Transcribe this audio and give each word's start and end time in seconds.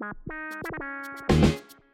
Bop, 0.00 0.16
bop, 0.26 0.62
bop, 0.78 1.28
bop. 1.28 1.87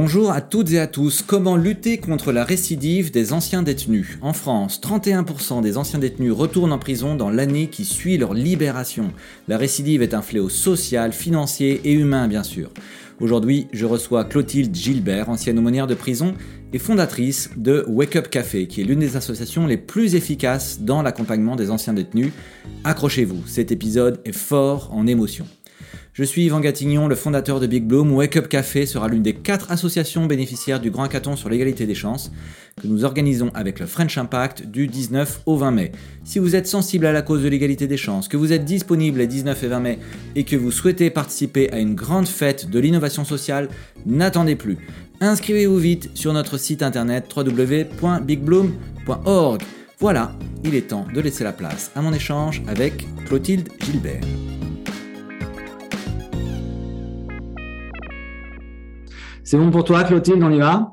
Bonjour 0.00 0.30
à 0.30 0.40
toutes 0.40 0.70
et 0.70 0.78
à 0.78 0.86
tous. 0.86 1.22
Comment 1.22 1.56
lutter 1.56 1.98
contre 1.98 2.30
la 2.30 2.44
récidive 2.44 3.10
des 3.10 3.32
anciens 3.32 3.64
détenus? 3.64 4.16
En 4.22 4.32
France, 4.32 4.80
31% 4.80 5.60
des 5.60 5.76
anciens 5.76 5.98
détenus 5.98 6.30
retournent 6.30 6.72
en 6.72 6.78
prison 6.78 7.16
dans 7.16 7.30
l'année 7.30 7.66
qui 7.66 7.84
suit 7.84 8.16
leur 8.16 8.32
libération. 8.32 9.10
La 9.48 9.58
récidive 9.58 10.00
est 10.00 10.14
un 10.14 10.22
fléau 10.22 10.48
social, 10.48 11.12
financier 11.12 11.80
et 11.82 11.92
humain 11.94 12.28
bien 12.28 12.44
sûr. 12.44 12.70
Aujourd'hui, 13.18 13.66
je 13.72 13.86
reçois 13.86 14.24
Clotilde 14.24 14.72
Gilbert, 14.72 15.30
ancienne 15.30 15.58
aumônière 15.58 15.88
de 15.88 15.96
prison 15.96 16.34
et 16.72 16.78
fondatrice 16.78 17.50
de 17.56 17.84
Wake 17.88 18.14
Up 18.14 18.30
Café, 18.30 18.68
qui 18.68 18.82
est 18.82 18.84
l'une 18.84 19.00
des 19.00 19.16
associations 19.16 19.66
les 19.66 19.78
plus 19.78 20.14
efficaces 20.14 20.78
dans 20.80 21.02
l'accompagnement 21.02 21.56
des 21.56 21.72
anciens 21.72 21.94
détenus. 21.94 22.30
Accrochez-vous, 22.84 23.48
cet 23.48 23.72
épisode 23.72 24.20
est 24.24 24.30
fort 24.30 24.90
en 24.92 25.08
émotion. 25.08 25.44
Je 26.18 26.24
suis 26.24 26.46
Yvan 26.46 26.58
Gatignon, 26.58 27.06
le 27.06 27.14
fondateur 27.14 27.60
de 27.60 27.68
Big 27.68 27.84
Bloom. 27.84 28.12
Wake 28.12 28.38
Up 28.38 28.48
Café 28.48 28.86
sera 28.86 29.06
l'une 29.06 29.22
des 29.22 29.34
quatre 29.34 29.70
associations 29.70 30.26
bénéficiaires 30.26 30.80
du 30.80 30.90
Grand 30.90 31.04
Hackathon 31.04 31.36
sur 31.36 31.48
l'égalité 31.48 31.86
des 31.86 31.94
chances 31.94 32.32
que 32.82 32.88
nous 32.88 33.04
organisons 33.04 33.52
avec 33.54 33.78
le 33.78 33.86
French 33.86 34.18
Impact 34.18 34.66
du 34.66 34.88
19 34.88 35.42
au 35.46 35.56
20 35.56 35.70
mai. 35.70 35.92
Si 36.24 36.40
vous 36.40 36.56
êtes 36.56 36.66
sensible 36.66 37.06
à 37.06 37.12
la 37.12 37.22
cause 37.22 37.44
de 37.44 37.48
l'égalité 37.48 37.86
des 37.86 37.96
chances, 37.96 38.26
que 38.26 38.36
vous 38.36 38.52
êtes 38.52 38.64
disponible 38.64 39.20
les 39.20 39.28
19 39.28 39.62
et 39.62 39.68
20 39.68 39.78
mai 39.78 40.00
et 40.34 40.42
que 40.42 40.56
vous 40.56 40.72
souhaitez 40.72 41.10
participer 41.10 41.72
à 41.72 41.78
une 41.78 41.94
grande 41.94 42.26
fête 42.26 42.68
de 42.68 42.80
l'innovation 42.80 43.24
sociale, 43.24 43.68
n'attendez 44.04 44.56
plus. 44.56 44.76
Inscrivez-vous 45.20 45.78
vite 45.78 46.10
sur 46.14 46.32
notre 46.32 46.58
site 46.58 46.82
internet 46.82 47.32
www.bigbloom.org. 47.32 49.62
Voilà, 50.00 50.32
il 50.64 50.74
est 50.74 50.88
temps 50.88 51.06
de 51.14 51.20
laisser 51.20 51.44
la 51.44 51.52
place 51.52 51.92
à 51.94 52.02
mon 52.02 52.12
échange 52.12 52.60
avec 52.66 53.06
Clotilde 53.28 53.68
Gilbert. 53.84 54.47
C'est 59.50 59.56
bon 59.56 59.70
pour 59.70 59.82
toi, 59.82 60.04
Clotilde, 60.04 60.42
on 60.42 60.50
y 60.50 60.58
va? 60.58 60.92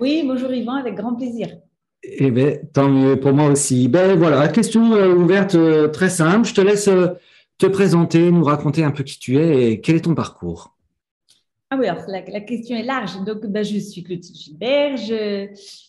Oui, 0.00 0.24
bonjour 0.26 0.50
Yvan, 0.52 0.74
avec 0.74 0.96
grand 0.96 1.14
plaisir. 1.14 1.46
Eh 2.02 2.32
bien, 2.32 2.56
tant 2.72 2.88
mieux 2.88 3.20
pour 3.20 3.32
moi 3.32 3.50
aussi. 3.50 3.86
Ben 3.86 4.18
voilà, 4.18 4.48
question 4.48 4.94
euh, 4.94 5.14
ouverte 5.14 5.54
euh, 5.54 5.86
très 5.86 6.08
simple. 6.08 6.48
Je 6.48 6.54
te 6.54 6.60
laisse 6.60 6.88
euh, 6.88 7.10
te 7.56 7.66
présenter, 7.66 8.32
nous 8.32 8.42
raconter 8.42 8.82
un 8.82 8.90
peu 8.90 9.04
qui 9.04 9.20
tu 9.20 9.38
es 9.38 9.70
et 9.70 9.80
quel 9.80 9.94
est 9.94 10.00
ton 10.00 10.16
parcours. 10.16 10.74
Ah 11.70 11.76
oui, 11.78 11.86
alors 11.86 12.02
la, 12.08 12.40
question 12.40 12.76
est 12.76 12.82
large. 12.82 13.16
Donc, 13.24 13.46
ben, 13.46 13.64
je 13.64 13.78
suis 13.78 14.02
Clotilde 14.02 14.36
Gilbert, 14.36 14.96
je 14.96 15.46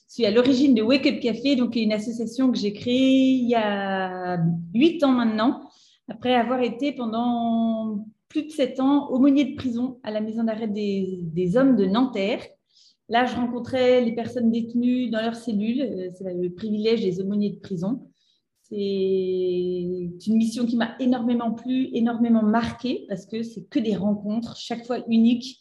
suis 0.07 0.27
à 0.27 0.29
l'origine 0.29 0.75
de 0.75 0.83
Wake 0.83 1.07
Up 1.07 1.19
Café, 1.19 1.55
donc 1.55 1.75
une 1.75 1.93
association 1.93 2.51
que 2.51 2.59
j'ai 2.59 2.71
créée 2.71 3.31
il 3.31 3.49
y 3.49 3.55
a 3.55 4.37
huit 4.75 5.03
ans 5.03 5.13
maintenant, 5.13 5.67
après 6.07 6.35
avoir 6.35 6.61
été 6.61 6.91
pendant 6.91 8.05
plus 8.29 8.43
de 8.43 8.51
sept 8.51 8.79
ans 8.79 9.09
aumônier 9.09 9.45
de 9.45 9.55
prison 9.55 9.99
à 10.03 10.11
la 10.11 10.21
maison 10.21 10.43
d'arrêt 10.43 10.67
des, 10.67 11.57
hommes 11.57 11.75
de 11.75 11.85
Nanterre. 11.85 12.41
Là, 13.09 13.25
je 13.25 13.35
rencontrais 13.35 14.01
les 14.01 14.13
personnes 14.13 14.51
détenues 14.51 15.09
dans 15.09 15.21
leurs 15.21 15.35
cellules. 15.35 15.81
Euh, 15.81 16.09
c'est 16.15 16.31
le 16.31 16.53
privilège 16.53 17.01
des 17.01 17.19
aumôniers 17.19 17.49
de 17.49 17.59
prison. 17.59 18.07
C'est 18.61 18.75
une 18.75 20.37
mission 20.37 20.67
qui 20.67 20.77
m'a 20.77 20.95
énormément 20.99 21.51
plu, 21.51 21.89
énormément 21.93 22.43
marqué, 22.43 23.05
parce 23.09 23.25
que 23.25 23.41
c'est 23.41 23.63
que 23.63 23.79
des 23.79 23.95
rencontres, 23.95 24.55
chaque 24.57 24.85
fois 24.85 24.99
uniques 25.07 25.59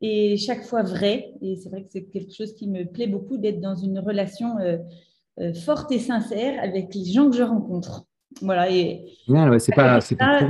et 0.00 0.38
chaque 0.38 0.64
fois 0.64 0.82
vraies. 0.82 1.34
Et 1.42 1.56
c'est 1.56 1.68
vrai 1.68 1.82
que 1.82 1.88
c'est 1.90 2.04
quelque 2.04 2.32
chose 2.32 2.54
qui 2.54 2.66
me 2.66 2.84
plaît 2.84 3.08
beaucoup 3.08 3.36
d'être 3.36 3.60
dans 3.60 3.74
une 3.74 3.98
relation 3.98 4.56
euh, 4.58 4.78
euh, 5.38 5.52
forte 5.52 5.92
et 5.92 5.98
sincère 5.98 6.58
avec 6.62 6.94
les 6.94 7.04
gens 7.04 7.28
que 7.28 7.36
je 7.36 7.42
rencontre. 7.42 8.06
Voilà. 8.40 8.70
Et 8.70 9.04
c'est 9.58 9.74
pas, 9.74 10.00
c'est 10.00 10.16
pas 10.16 10.40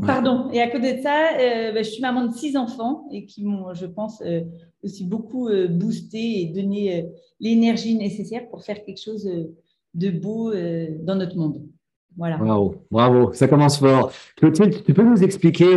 Pardon. 0.00 0.48
Et 0.52 0.60
à 0.60 0.70
côté 0.70 0.94
de 0.94 1.02
ça, 1.02 1.36
euh, 1.38 1.72
bah, 1.72 1.82
je 1.82 1.90
suis 1.90 2.00
maman 2.00 2.26
de 2.26 2.32
six 2.32 2.56
enfants 2.56 3.06
et 3.12 3.26
qui 3.26 3.44
m'ont, 3.44 3.74
je 3.74 3.84
pense, 3.84 4.22
euh, 4.22 4.40
aussi 4.82 5.04
beaucoup 5.04 5.48
euh, 5.48 5.68
boosté 5.68 6.40
et 6.40 6.46
donné 6.46 7.10
l'énergie 7.40 7.94
nécessaire 7.94 8.48
pour 8.48 8.64
faire 8.64 8.82
quelque 8.84 9.00
chose 9.00 9.28
de 9.94 10.10
beau 10.10 10.52
dans 11.02 11.14
notre 11.14 11.36
monde. 11.36 11.62
Voilà. 12.16 12.36
Bravo, 12.36 12.74
bravo, 12.90 13.32
ça 13.32 13.48
commence 13.48 13.78
fort. 13.78 14.12
Clotilde, 14.36 14.82
tu 14.84 14.92
peux 14.94 15.02
nous 15.02 15.22
expliquer 15.22 15.74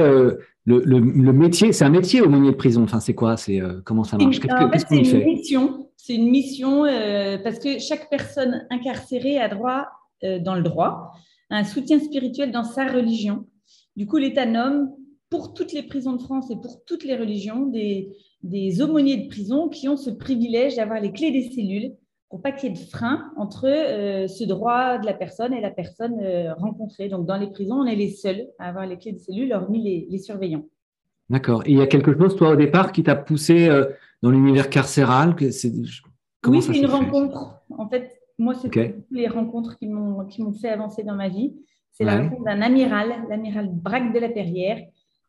le, 0.65 1.31
métier 1.31 1.71
C'est 1.71 1.85
un 1.85 1.89
métier 1.89 2.21
au 2.21 2.29
milieu 2.29 2.51
de 2.51 2.57
prison. 2.57 2.83
Enfin, 2.83 2.99
c'est 2.99 3.13
quoi? 3.13 3.37
C'est 3.37 3.61
comment 3.83 4.03
ça 4.03 4.17
marche? 4.17 4.39
Qu'on 4.39 4.71
fait? 4.71 5.25
mission. 5.25 5.89
C'est 5.97 6.15
une 6.15 6.29
mission 6.29 6.83
parce 7.43 7.59
que 7.59 7.79
chaque 7.79 8.09
personne 8.09 8.65
incarcérée 8.69 9.39
a 9.39 9.47
droit, 9.49 9.87
dans 10.21 10.55
le 10.55 10.63
droit, 10.63 11.11
à 11.49 11.57
un 11.57 11.63
soutien 11.63 11.99
spirituel 11.99 12.51
dans 12.51 12.63
sa 12.63 12.85
religion 12.85 13.45
du 13.95 14.07
coup, 14.07 14.17
l'État 14.17 14.45
nomme 14.45 14.91
pour 15.29 15.53
toutes 15.53 15.73
les 15.73 15.83
prisons 15.83 16.13
de 16.13 16.21
France 16.21 16.51
et 16.51 16.55
pour 16.55 16.83
toutes 16.85 17.03
les 17.03 17.15
religions 17.15 17.65
des, 17.65 18.81
aumôniers 18.81 19.17
de 19.17 19.27
prison 19.27 19.69
qui 19.69 19.87
ont 19.89 19.97
ce 19.97 20.09
privilège 20.09 20.75
d'avoir 20.75 20.99
les 20.99 21.11
clés 21.11 21.31
des 21.31 21.49
cellules 21.49 21.93
pour 22.29 22.41
pas 22.41 22.51
qu'il 22.51 22.69
y 22.69 22.71
ait 22.71 22.75
de 22.75 22.89
frein 22.89 23.31
entre 23.37 23.65
euh, 23.67 24.27
ce 24.27 24.43
droit 24.43 24.97
de 24.97 25.05
la 25.05 25.13
personne 25.13 25.53
et 25.53 25.61
la 25.61 25.71
personne 25.71 26.19
euh, 26.21 26.53
rencontrée. 26.55 27.07
Donc, 27.07 27.25
dans 27.25 27.37
les 27.37 27.47
prisons, 27.47 27.75
on 27.75 27.85
est 27.85 27.95
les 27.95 28.09
seuls 28.09 28.47
à 28.59 28.67
avoir 28.67 28.85
les 28.85 28.97
clés 28.97 29.13
des 29.13 29.19
cellules, 29.19 29.53
hormis 29.53 30.07
les, 30.09 30.17
surveillants. 30.17 30.65
D'accord. 31.29 31.63
Et 31.65 31.71
il 31.71 31.77
y 31.77 31.81
a 31.81 31.87
quelque 31.87 32.17
chose, 32.17 32.35
toi, 32.35 32.49
au 32.49 32.55
départ, 32.55 32.91
qui 32.91 33.03
t'a 33.03 33.15
poussé 33.15 33.67
euh, 33.67 33.85
dans 34.21 34.31
l'univers 34.31 34.69
carcéral 34.69 35.35
Oui, 35.39 35.51
c'est 36.61 36.77
une 36.77 36.85
rencontre. 36.87 37.61
En 37.69 37.87
fait, 37.87 38.11
moi, 38.37 38.53
c'est 38.53 38.95
les 39.11 39.27
rencontres 39.27 39.77
qui 39.77 39.87
m'ont 39.87 40.53
fait 40.59 40.69
avancer 40.69 41.03
dans 41.03 41.15
ma 41.15 41.29
vie. 41.29 41.53
C'est 41.95 42.03
la 42.03 42.21
rencontre 42.21 42.43
d'un 42.43 42.61
amiral, 42.61 43.25
l'amiral 43.29 43.69
Braque 43.71 44.13
de 44.13 44.19
la 44.19 44.27
Perrière, 44.27 44.79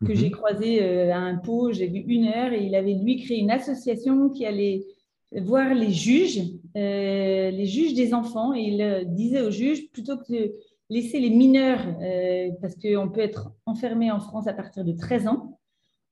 que 0.05 0.11
mhm. 0.11 0.17
j'ai 0.17 0.31
croisé 0.33 0.83
euh, 0.83 1.15
à 1.15 1.19
un 1.19 1.37
pot. 1.37 1.73
J'ai 1.73 1.87
vu 1.87 2.01
une 2.01 2.27
heure 2.27 2.53
et 2.53 2.65
il 2.65 2.75
avait 2.75 2.95
lui 2.95 3.23
créé 3.23 3.39
une 3.39 3.53
association 3.53 4.29
qui 4.31 4.45
allait 4.45 4.85
voir 5.33 5.75
les 5.75 5.93
juges, 5.93 6.43
euh, 6.77 7.51
les 7.51 7.67
juges 7.67 7.95
des 7.95 8.13
enfants. 8.13 8.53
Et 8.53 8.63
il 8.63 8.83
euh, 8.83 9.05
disait 9.05 9.43
aux 9.43 9.53
juges, 9.53 9.89
plutôt 9.93 10.17
que 10.17 10.33
de 10.33 10.55
laisser 10.91 11.21
les 11.21 11.31
mineurs, 11.31 11.85
parce 12.61 12.75
qu'on 12.75 13.09
peut 13.11 13.21
être 13.21 13.53
enfermé 13.65 14.11
en 14.11 14.21
France 14.21 14.49
à 14.49 14.53
partir 14.53 14.85
de 14.85 14.93
13 14.93 15.29
ans, 15.29 15.59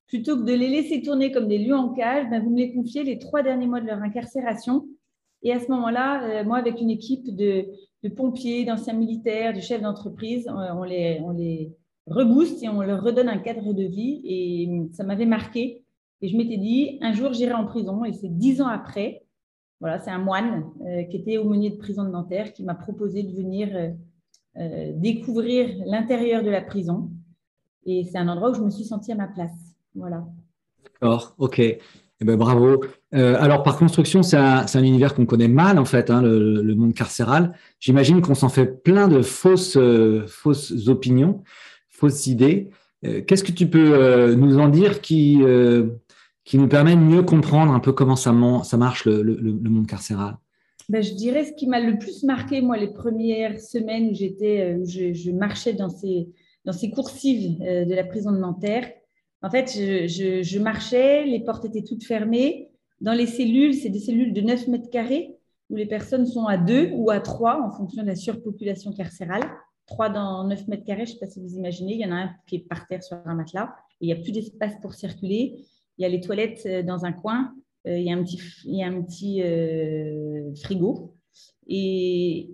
plutôt 0.06 0.36
que 0.36 0.42
de 0.42 0.52
les 0.52 0.68
laisser 0.68 1.02
tourner 1.02 1.32
comme 1.32 1.48
des 1.48 1.58
lieux 1.58 1.76
en 1.76 1.90
cage, 1.90 2.28
ben, 2.30 2.42
vous 2.42 2.50
me 2.50 2.58
les 2.58 2.72
confiez 2.72 3.02
les 3.02 3.18
trois 3.18 3.42
derniers 3.42 3.66
mois 3.66 3.80
de 3.80 3.86
leur 3.86 4.02
incarcération. 4.02 4.86
Et 5.44 5.52
à 5.52 5.60
ce 5.60 5.70
moment-là, 5.70 6.42
moi, 6.44 6.58
avec 6.58 6.80
une 6.80 6.90
équipe 6.90 7.34
de, 7.36 7.66
pompiers, 8.16 8.64
d'anciens 8.64 8.94
militaires, 8.94 9.54
de 9.54 9.60
chefs 9.60 9.82
d'entreprise. 9.82 10.48
On 10.48 10.82
les, 10.82 11.20
on 11.22 11.34
rebooste 12.06 12.62
et 12.62 12.68
on 12.68 12.82
leur 12.82 13.02
redonne 13.02 13.28
un 13.28 13.38
cadre 13.38 13.72
de 13.72 13.84
vie. 13.84 14.20
Et 14.24 14.68
ça 14.92 15.04
m'avait 15.04 15.26
marqué. 15.26 15.84
Et 16.20 16.28
je 16.28 16.36
m'étais 16.36 16.56
dit, 16.56 16.98
un 17.02 17.12
jour, 17.12 17.32
j'irai 17.32 17.52
en 17.52 17.66
prison. 17.66 18.04
Et 18.04 18.12
c'est 18.12 18.28
dix 18.28 18.60
ans 18.62 18.68
après. 18.68 19.24
Voilà, 19.80 19.98
c'est 19.98 20.10
un 20.10 20.18
moine 20.18 20.64
euh, 20.86 21.02
qui 21.04 21.18
était 21.18 21.36
aumônier 21.36 21.70
de 21.70 21.76
prison 21.76 22.04
de 22.04 22.08
Nanterre 22.08 22.52
qui 22.52 22.62
m'a 22.62 22.74
proposé 22.74 23.22
de 23.22 23.32
venir 23.36 23.68
euh, 23.74 23.90
euh, 24.56 24.92
découvrir 24.94 25.68
l'intérieur 25.84 26.42
de 26.42 26.48
la 26.48 26.62
prison. 26.62 27.10
Et 27.84 28.04
c'est 28.04 28.16
un 28.16 28.28
endroit 28.28 28.50
où 28.50 28.54
je 28.54 28.62
me 28.62 28.70
suis 28.70 28.84
sentie 28.84 29.12
à 29.12 29.16
ma 29.16 29.28
place. 29.28 29.76
Voilà. 29.94 30.24
D'accord, 30.82 31.34
ok. 31.36 31.60
Eh 32.20 32.24
ben, 32.24 32.36
bravo. 32.36 32.84
Euh, 33.14 33.36
alors, 33.40 33.62
par 33.62 33.76
construction, 33.76 34.22
c'est 34.22 34.36
un, 34.36 34.82
univers 34.82 35.14
qu'on 35.14 35.26
connaît 35.26 35.48
mal, 35.48 35.78
en 35.78 35.84
fait, 35.84 36.10
hein, 36.10 36.22
le, 36.22 36.74
monde 36.74 36.94
carcéral. 36.94 37.52
J'imagine 37.80 38.20
qu'on 38.20 38.34
s'en 38.34 38.48
fait 38.48 38.82
plein 38.82 39.08
de 39.08 39.20
fausses, 39.20 39.76
euh, 39.76 40.24
fausses 40.26 40.88
opinions, 40.88 41.42
fausses 41.88 42.26
idées. 42.26 42.70
Euh, 43.04 43.20
qu'est-ce 43.20 43.44
que 43.44 43.52
tu 43.52 43.68
peux 43.68 44.34
nous 44.34 44.58
en 44.58 44.68
dire 44.68 45.00
qui, 45.00 45.42
qui 46.44 46.58
nous 46.58 46.68
permet 46.68 46.94
de 46.94 47.00
mieux 47.00 47.22
comprendre 47.22 47.72
un 47.72 47.80
peu 47.80 47.92
comment 47.92 48.16
ça, 48.16 48.32
ça 48.62 48.76
marche, 48.76 49.06
le, 49.06 49.68
monde 49.68 49.86
carcéral? 49.86 50.36
Ben, 50.88 51.02
je 51.02 51.14
dirais 51.14 51.44
ce 51.44 51.52
qui 51.52 51.66
m'a 51.66 51.80
le 51.80 51.98
plus 51.98 52.22
marqué, 52.24 52.60
moi, 52.60 52.76
les 52.76 52.92
premières 52.92 53.58
semaines 53.58 54.10
où 54.10 54.14
j'étais, 54.14 54.78
je, 54.84 55.30
marchais 55.32 55.72
dans 55.72 55.88
ces, 55.88 56.28
dans 56.64 56.72
ces 56.72 56.90
coursives 56.90 57.58
de 57.58 57.94
la 57.94 58.04
prison 58.04 58.30
de 58.30 58.38
Nanterre, 58.38 58.86
en 59.44 59.50
fait, 59.50 59.68
je, 59.74 60.58
marchais, 60.58 61.26
les 61.26 61.40
portes 61.40 61.66
étaient 61.66 61.82
toutes 61.82 62.02
fermées. 62.04 62.70
Dans 63.02 63.12
les 63.12 63.26
cellules, 63.26 63.74
c'est 63.74 63.90
des 63.90 63.98
cellules 63.98 64.32
de 64.32 64.40
9 64.40 64.68
mètres 64.68 64.88
carrés 64.88 65.36
où 65.68 65.76
les 65.76 65.84
personnes 65.84 66.24
sont 66.24 66.46
à 66.46 66.56
2 66.56 66.92
ou 66.94 67.10
à 67.10 67.20
3 67.20 67.60
en 67.62 67.70
fonction 67.70 68.02
de 68.02 68.06
la 68.06 68.16
surpopulation 68.16 68.94
carcérale. 68.94 69.42
3 69.86 70.08
dans 70.08 70.44
9 70.44 70.66
mètres 70.68 70.84
carrés, 70.84 71.04
je 71.04 71.10
ne 71.10 71.18
sais 71.18 71.26
pas 71.26 71.30
si 71.30 71.40
vous 71.40 71.56
imaginez, 71.56 71.92
il 71.92 72.00
y 72.00 72.06
en 72.06 72.12
a 72.12 72.14
un 72.14 72.30
qui 72.46 72.56
est 72.56 72.60
par 72.60 72.86
terre 72.86 73.02
sur 73.02 73.18
un 73.26 73.34
matelas 73.34 73.74
il 74.00 74.06
n'y 74.06 74.12
a 74.14 74.16
plus 74.16 74.32
d'espace 74.32 74.74
pour 74.80 74.94
circuler. 74.94 75.66
Il 75.98 76.02
y 76.02 76.04
a 76.06 76.08
les 76.08 76.22
toilettes 76.22 76.62
euh, 76.64 76.82
dans 76.82 77.04
un 77.04 77.12
coin, 77.12 77.54
euh, 77.86 77.98
il 77.98 78.04
y 78.04 78.10
a 78.10 78.16
un 78.16 79.02
petit, 79.02 79.42
frigo 80.62 81.14
et 81.66 82.50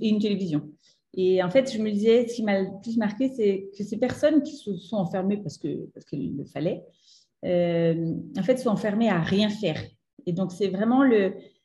une 0.00 0.18
télévision. 0.18 0.70
Et 1.14 1.42
en 1.42 1.50
fait, 1.50 1.70
je 1.72 1.78
me 1.78 1.90
disais, 1.90 2.28
ce 2.28 2.36
qui 2.36 2.42
m'a 2.42 2.60
le 2.60 2.68
plus 2.82 2.96
marqué, 2.96 3.28
c'est 3.28 3.68
que 3.76 3.84
ces 3.84 3.98
personnes 3.98 4.42
qui 4.42 4.56
se 4.56 4.74
sont 4.76 4.96
enfermées 4.96 5.36
parce 5.36 5.58
qu'il 5.58 5.88
parce 5.92 6.06
qu'il 6.06 6.36
le 6.36 6.44
fallait, 6.44 6.82
euh, 7.44 8.14
en 8.38 8.42
fait, 8.42 8.56
sont 8.58 8.70
enfermées 8.70 9.10
à 9.10 9.20
rien 9.20 9.50
faire. 9.50 9.80
Et 10.26 10.32
donc, 10.32 10.52
c'est 10.52 10.68
vraiment 10.68 11.02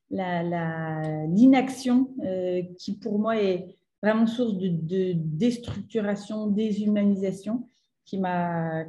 l'inaction 0.09 2.09
la, 2.17 2.61
qui, 2.77 2.97
pour 2.97 3.19
moi, 3.19 3.41
est 3.41 3.75
vraiment 4.01 4.27
source 4.27 4.57
de, 4.57 5.13
déstructuration, 5.15 6.47
déshumanisation, 6.47 7.69
qui 8.05 8.17
m'a 8.17 8.85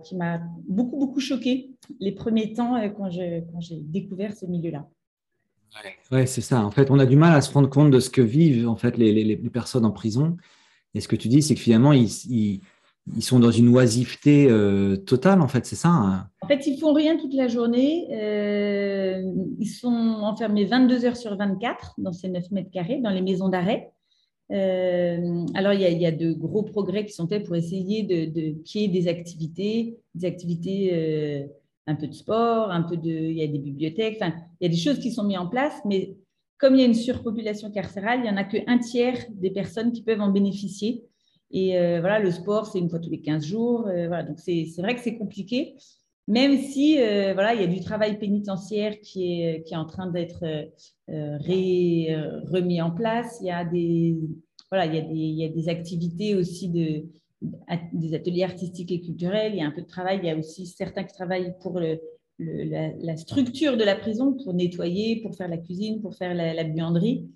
beaucoup, 0.68 0.96
beaucoup 0.96 1.20
choquée 1.20 1.70
les 2.00 2.12
premiers 2.12 2.52
temps 2.52 2.80
quand 2.96 3.10
j'ai 3.10 3.44
découvert 3.82 4.34
ce 4.34 4.46
milieu-là. 4.46 4.88
Oui, 6.10 6.26
c'est 6.26 6.40
ça. 6.40 6.64
En 6.64 6.70
fait, 6.70 6.90
on 6.90 6.98
a 6.98 7.06
du 7.06 7.16
mal 7.16 7.34
à 7.34 7.40
se 7.40 7.52
rendre 7.52 7.68
compte 7.68 7.90
de 7.90 8.00
ce 8.00 8.10
que 8.10 8.22
vivent 8.22 8.68
en 8.68 8.76
fait 8.76 8.96
les, 8.96 9.12
les, 9.12 9.36
personnes 9.50 9.84
en 9.84 9.90
prison. 9.90 10.36
Et 10.94 11.00
ce 11.00 11.08
que 11.08 11.16
tu 11.16 11.28
dis, 11.28 11.42
c'est 11.42 11.54
que 11.54 11.60
finalement, 11.60 11.92
ils, 11.92 12.08
ils, 13.14 13.22
sont 13.22 13.38
dans 13.38 13.50
une 13.50 13.68
oisiveté 13.68 14.48
euh, 14.50 14.96
totale, 14.96 15.40
en 15.40 15.48
fait, 15.48 15.66
c'est 15.66 15.76
ça 15.76 15.88
hein 15.88 16.28
En 16.40 16.48
fait, 16.48 16.66
ils 16.66 16.78
font 16.78 16.92
rien 16.92 17.16
toute 17.16 17.34
la 17.34 17.48
journée. 17.48 18.08
Euh, 18.12 19.22
ils 19.58 19.68
sont 19.68 19.88
enfermés 19.88 20.64
22 20.64 21.04
heures 21.04 21.16
sur 21.16 21.36
24 21.36 21.94
dans 21.98 22.12
ces 22.12 22.28
9 22.28 22.50
mètres 22.50 22.70
carrés, 22.70 23.00
dans 23.00 23.10
les 23.10 23.22
maisons 23.22 23.48
d'arrêt. 23.48 23.92
Euh, 24.50 25.44
alors, 25.54 25.74
il 25.74 25.80
y, 25.82 25.84
a, 25.84 25.90
y, 25.90 26.06
a, 26.06 26.12
de 26.12 26.32
gros 26.32 26.62
progrès 26.62 27.04
qui 27.04 27.12
sont 27.12 27.28
faits 27.28 27.44
pour 27.44 27.54
essayer 27.54 28.02
de, 28.02 28.32
de 28.32 28.88
des 28.90 29.08
activités, 29.08 29.98
des 30.14 30.26
activités 30.26 31.48
un 31.88 31.94
peu 31.96 32.06
de 32.06 32.12
sport, 32.12 32.70
un 32.70 32.82
peu 32.82 32.96
de, 32.96 33.10
il 33.10 33.36
y 33.36 33.42
a 33.42 33.46
des 33.46 33.58
bibliothèques, 33.58 34.18
enfin, 34.20 34.34
il 34.60 34.64
y 34.64 34.66
a 34.66 34.70
des 34.70 34.80
choses 34.80 34.98
qui 34.98 35.10
sont 35.10 35.24
mises 35.24 35.38
en 35.38 35.48
place, 35.48 35.74
mais 35.86 36.16
comme 36.58 36.74
il 36.74 36.80
y 36.80 36.82
a 36.82 36.86
une 36.86 36.94
surpopulation 36.94 37.70
carcérale, 37.70 38.20
il 38.20 38.22
n'y 38.24 38.30
en 38.30 38.36
a 38.36 38.44
qu'un 38.44 38.78
tiers 38.78 39.18
des 39.30 39.50
personnes 39.50 39.92
qui 39.92 40.02
peuvent 40.02 40.20
en 40.20 40.30
bénéficier. 40.30 41.04
Et 41.50 41.78
euh, 41.78 42.00
voilà, 42.00 42.18
le 42.18 42.30
sport, 42.30 42.66
c'est 42.66 42.78
une 42.78 42.90
fois 42.90 42.98
tous 42.98 43.10
les 43.10 43.22
15 43.22 43.46
jours. 43.46 43.86
Euh, 43.86 44.06
voilà, 44.08 44.22
donc 44.22 44.38
c'est 44.38 44.66
vrai 44.78 44.94
que 44.94 45.00
c'est 45.00 45.16
compliqué, 45.16 45.76
même 46.26 46.58
si 46.58 47.00
euh, 47.00 47.32
voilà, 47.32 47.54
il 47.54 47.60
y 47.60 47.64
a 47.64 47.68
du 47.68 47.80
travail 47.80 48.18
pénitentiaire 48.18 49.00
qui 49.00 49.40
est, 49.40 49.62
qui 49.62 49.72
est 49.72 49.78
en 49.78 49.86
train 49.86 50.08
d'être 50.08 50.44
remis 51.08 52.82
en 52.82 52.90
place. 52.90 53.38
Il 53.40 53.46
y 53.46 53.50
a 53.50 53.64
des, 53.64 54.18
voilà, 54.70 54.84
il 54.84 54.94
y 54.94 54.98
a 54.98 55.02
des, 55.02 55.14
il 55.14 55.38
y 55.38 55.44
a 55.44 55.48
des 55.48 55.68
activités 55.70 56.34
aussi 56.34 56.68
de, 56.68 57.04
des 57.92 58.14
ateliers 58.14 58.44
artistiques 58.44 58.90
et 58.90 59.00
culturels, 59.00 59.52
il 59.54 59.58
y 59.58 59.62
a 59.62 59.66
un 59.66 59.70
peu 59.70 59.82
de 59.82 59.86
travail, 59.86 60.18
il 60.22 60.26
y 60.26 60.30
a 60.30 60.36
aussi 60.36 60.66
certains 60.66 61.04
qui 61.04 61.14
travaillent 61.14 61.54
pour 61.60 61.80
la, 61.80 63.16
structure 63.16 63.76
de 63.76 63.84
la 63.84 63.94
prison, 63.94 64.36
pour 64.42 64.54
nettoyer, 64.54 65.22
pour 65.22 65.36
faire 65.36 65.48
la 65.48 65.58
cuisine, 65.58 66.00
pour 66.00 66.14
faire 66.16 66.34
la, 66.34 66.64
buanderie, 66.64 67.28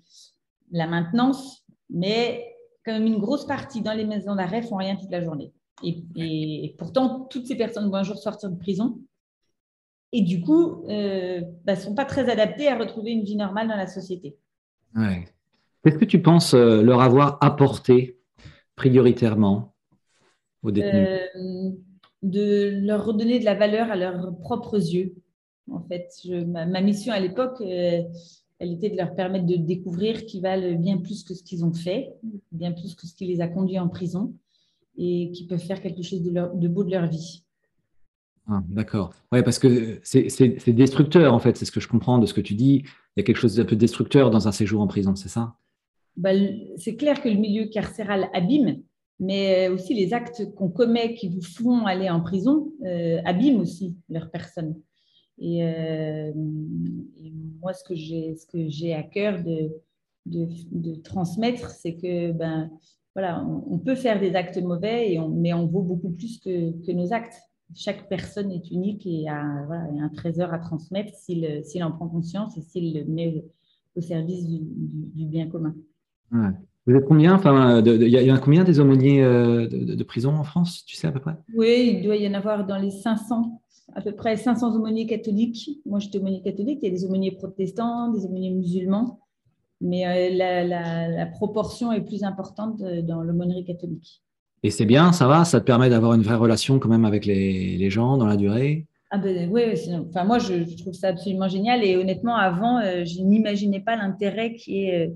la 0.71 0.87
maintenance, 0.87 1.63
mais 1.89 2.45
quand 2.85 2.93
même 2.93 3.07
une 3.07 3.19
grosse 3.19 3.45
partie 3.45 3.81
dans 3.81 3.93
les 3.93 4.05
maisons 4.05 4.35
d'arrêt 4.35 4.61
font 4.61 4.75
rien 4.75 4.95
toute 4.95 5.11
la 5.11 5.23
journée. 5.23 5.53
Et, 5.83 6.75
pourtant, 6.77 7.21
toutes 7.29 7.47
ces 7.47 7.55
personnes 7.55 7.89
vont 7.89 7.95
un 7.95 8.03
jour 8.03 8.17
sortir 8.17 8.51
de 8.51 8.57
prison 8.57 8.99
et 10.15 10.21
du 10.21 10.41
coup, 10.41 10.83
ne 10.87 11.39
euh, 11.39 11.41
bah, 11.65 11.75
sont 11.75 11.95
pas 11.95 12.05
très 12.05 12.29
adaptées 12.29 12.67
à 12.67 12.77
retrouver 12.77 13.11
une 13.11 13.23
vie 13.23 13.35
normale 13.35 13.67
dans 13.67 13.75
la 13.75 13.87
société. 13.87 14.37
Ouais. 14.95 15.25
Qu'est-ce 15.83 15.97
que 15.97 16.05
tu 16.05 16.21
penses 16.21 16.53
euh, 16.53 16.83
leur 16.83 17.01
avoir 17.01 17.39
apporté 17.41 18.19
prioritairement? 18.75 19.72
Euh, 20.65 21.71
de 22.21 22.79
leur 22.85 23.05
redonner 23.05 23.39
de 23.39 23.45
la 23.45 23.55
valeur 23.55 23.91
à 23.91 23.95
leurs 23.95 24.37
propres 24.39 24.77
yeux. 24.77 25.15
En 25.71 25.81
fait, 25.81 26.09
ma, 26.45 26.81
mission 26.81 27.13
à 27.13 27.19
l'époque, 27.19 27.61
euh, 27.61 28.01
elle 28.59 28.73
était 28.73 28.89
de 28.89 28.97
leur 28.97 29.15
permettre 29.15 29.45
de 29.45 29.55
découvrir 29.55 30.25
qu'ils 30.25 30.41
valent 30.41 30.77
bien 30.77 30.97
plus 30.97 31.23
que 31.23 31.33
ce 31.33 31.43
qu'ils 31.43 31.65
ont 31.65 31.73
fait, 31.73 32.13
bien 32.51 32.71
plus 32.71 32.95
que 32.95 33.07
ce 33.07 33.15
qui 33.15 33.25
les 33.25 33.41
a 33.41 33.47
conduits 33.47 33.79
en 33.79 33.89
prison 33.89 34.33
et 34.97 35.31
qu'ils 35.31 35.47
peuvent 35.47 35.59
faire 35.59 35.81
quelque 35.81 36.03
chose 36.03 36.21
de, 36.21 36.67
beau 36.67 36.83
de 36.83 36.91
leur 36.91 37.07
vie. 37.07 37.43
Ah, 38.47 38.61
D'accord. 38.69 39.13
Oui, 39.31 39.41
parce 39.41 39.57
que 39.57 39.99
c'est 40.03 40.73
destructeur, 40.73 41.33
en 41.33 41.39
fait, 41.39 41.57
c'est 41.57 41.65
ce 41.65 41.71
que 41.71 41.79
je 41.79 41.87
comprends 41.87 42.19
de 42.19 42.25
ce 42.25 42.33
que 42.33 42.41
tu 42.41 42.55
dis. 42.55 42.83
Il 43.15 43.19
y 43.19 43.21
a 43.21 43.23
quelque 43.23 43.37
chose 43.37 43.55
d'un 43.55 43.65
peu 43.65 43.75
destructeur 43.75 44.31
dans 44.31 44.47
un 44.47 44.51
séjour 44.51 44.81
en 44.81 44.87
prison, 44.87 45.15
c'est 45.15 45.29
ça? 45.29 45.55
Bah, 46.15 46.31
C'est 46.77 46.95
clair 46.95 47.21
que 47.21 47.29
le 47.29 47.35
milieu 47.35 47.65
carcéral 47.65 48.29
abîme, 48.33 48.81
mais 49.23 49.69
aussi 49.69 49.93
les 49.93 50.13
actes 50.13 50.53
qu'on 50.55 50.69
commet 50.69 51.13
qui 51.13 51.29
vous 51.29 51.41
font 51.41 51.85
aller 51.85 52.09
en 52.09 52.21
prison 52.21 52.71
euh, 52.85 53.21
abîment 53.25 53.61
aussi 53.61 53.95
leur 54.09 54.29
personne. 54.29 54.75
Euh, 55.41 56.31
et, 57.17 57.33
moi, 57.61 57.73
ce 57.73 57.83
que 57.83 57.95
j'ai, 57.95 58.35
ce 58.35 58.45
que 58.45 58.67
j'ai 58.67 58.93
à 58.93 59.03
cœur 59.03 59.41
de, 59.41 59.71
de, 60.25 60.95
transmettre, 60.95 61.69
c'est 61.69 61.95
que 61.95 62.33
ben, 62.33 62.69
voilà, 63.15 63.45
on, 63.45 63.79
peut 63.79 63.95
faire 63.95 64.19
des 64.19 64.35
actes 64.35 64.61
mauvais, 64.61 65.13
et 65.13 65.19
mais 65.29 65.53
on 65.53 65.65
vaut 65.65 65.81
beaucoup 65.81 66.09
plus 66.09 66.39
que, 66.39 66.71
que, 66.85 66.91
nos 66.91 67.13
actes. 67.13 67.41
Chaque 67.75 68.09
personne 68.09 68.51
est 68.51 68.69
unique 68.69 69.07
et 69.07 69.29
a, 69.29 69.63
voilà, 69.65 69.87
un 69.99 70.09
trésor 70.09 70.53
à 70.53 70.59
transmettre 70.59 71.13
s'il, 71.13 71.63
s'il 71.63 71.83
en 71.83 71.91
prend 71.91 72.09
conscience 72.09 72.57
et 72.57 72.61
s'il 72.61 72.93
le 72.93 73.05
met 73.05 73.43
au 73.95 74.01
service 74.01 74.45
du, 74.45 75.25
bien 75.25 75.47
commun. 75.47 75.73
Vous 76.85 76.95
êtes 76.95 77.05
combien 77.05 77.35
Enfin, 77.35 77.81
il 77.85 78.09
y, 78.09 78.29
a 78.29 78.37
combien 78.37 78.63
des 78.63 78.79
aumôniers 78.79 79.23
euh, 79.23 79.67
de, 79.67 80.03
prison 80.03 80.35
en 80.35 80.43
France 80.43 80.83
Tu 80.85 80.95
sais 80.95 81.07
à 81.07 81.11
peu 81.11 81.19
près? 81.19 81.35
Oui, 81.55 81.95
il 81.95 82.03
doit 82.03 82.17
y 82.17 82.27
en 82.27 82.33
avoir 82.33 82.65
dans 82.65 82.77
les 82.77 82.91
500, 82.91 83.61
à 83.95 84.01
peu 84.01 84.11
près 84.11 84.35
500 84.35 84.75
aumôniers 84.75 85.07
catholiques. 85.07 85.79
Moi, 85.85 85.99
j'étais 85.99 86.17
aumônier 86.17 86.41
catholique. 86.41 86.79
Il 86.81 86.89
y 86.89 86.91
a 86.91 86.95
des 86.95 87.05
aumôniers 87.05 87.31
protestants, 87.31 88.09
des 88.09 88.25
aumôniers 88.25 88.51
musulmans, 88.51 89.19
mais 89.79 90.05
euh, 90.05 90.67
la, 90.67 91.25
proportion 91.27 91.93
est 91.93 92.01
plus 92.01 92.23
importante 92.23 92.81
dans 92.81 93.21
l'aumônerie 93.21 93.63
catholique. 93.63 94.21
Et 94.63 94.69
c'est 94.69 94.85
bien, 94.85 95.11
ça 95.11 95.27
va 95.27 95.45
Ça 95.45 95.59
te 95.59 95.65
permet 95.65 95.89
d'avoir 95.89 96.13
une 96.13 96.21
vraie 96.21 96.35
relation 96.35 96.79
quand 96.79 96.89
même 96.89 97.05
avec 97.05 97.25
les, 97.25 97.89
gens 97.89 98.17
dans 98.17 98.27
la 98.27 98.37
durée? 98.37 98.87
Ah 99.11 99.19
ben, 99.19 99.47
oui, 99.51 99.61
enfin, 100.09 100.23
moi 100.23 100.39
je, 100.39 100.75
trouve 100.81 100.93
ça 100.93 101.09
absolument 101.09 101.47
génial 101.47 101.83
et 101.83 101.95
honnêtement, 101.95 102.35
avant, 102.35 102.79
euh, 102.79 103.05
je 103.05 103.21
n'imaginais 103.21 103.79
pas 103.79 103.95
l'intérêt 103.95 104.55
qui 104.55 104.85
est 104.85 105.13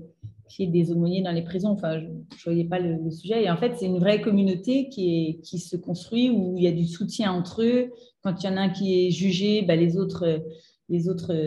qui 0.48 0.64
est 0.64 0.68
des 0.68 0.90
aumôniers 0.90 1.22
dans 1.22 1.32
les 1.32 1.42
prisons. 1.42 1.70
Enfin, 1.70 2.00
je 2.00 2.06
ne 2.06 2.44
voyais 2.44 2.64
pas 2.64 2.78
le, 2.78 3.10
sujet. 3.10 3.44
Et 3.44 3.50
en 3.50 3.56
fait, 3.56 3.74
c'est 3.76 3.86
une 3.86 3.98
vraie 3.98 4.20
communauté 4.20 4.88
qui, 4.88 5.40
se 5.42 5.76
construit 5.76 6.30
où 6.30 6.56
il 6.56 6.64
y 6.64 6.66
a 6.66 6.72
du 6.72 6.86
soutien 6.86 7.32
entre 7.32 7.62
eux. 7.62 7.90
Quand 8.22 8.42
il 8.42 8.46
y 8.46 8.48
en 8.48 8.56
a 8.56 8.62
un 8.62 8.68
qui 8.70 9.06
est 9.06 9.10
jugé, 9.10 9.62
bah, 9.62 9.76
les, 9.76 9.96
autres, 9.98 10.40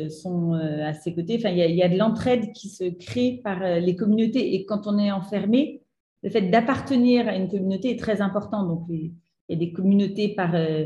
sont 0.09 0.53
euh, 0.53 0.86
à 0.86 0.94
ses 0.94 1.13
côtés. 1.13 1.38
Enfin, 1.38 1.50
il 1.50 1.75
y 1.75 1.83
a, 1.83 1.89
de 1.89 1.98
l'entraide 1.98 2.53
qui 2.53 2.69
se 2.69 2.86
crée 2.86 3.42
par 3.44 3.62
euh, 3.63 3.80
les 3.80 3.95
communautés. 3.95 4.56
Et 4.56 4.65
quand 4.65 4.88
on 4.88 4.98
est 4.98 5.12
enfermé, 5.12 5.81
le 6.24 6.30
fait 6.30 6.50
d'appartenir 6.50 7.27
à 7.27 7.36
une 7.36 7.50
communauté 7.50 7.92
est 7.92 8.00
très 8.00 8.21
important. 8.21 8.65
Donc, 8.68 8.86
il 8.89 9.13
y 9.50 9.54
a 9.54 9.57
des 9.57 9.71
communautés 9.71 10.30
par 10.36 10.54
euh, 10.56 10.86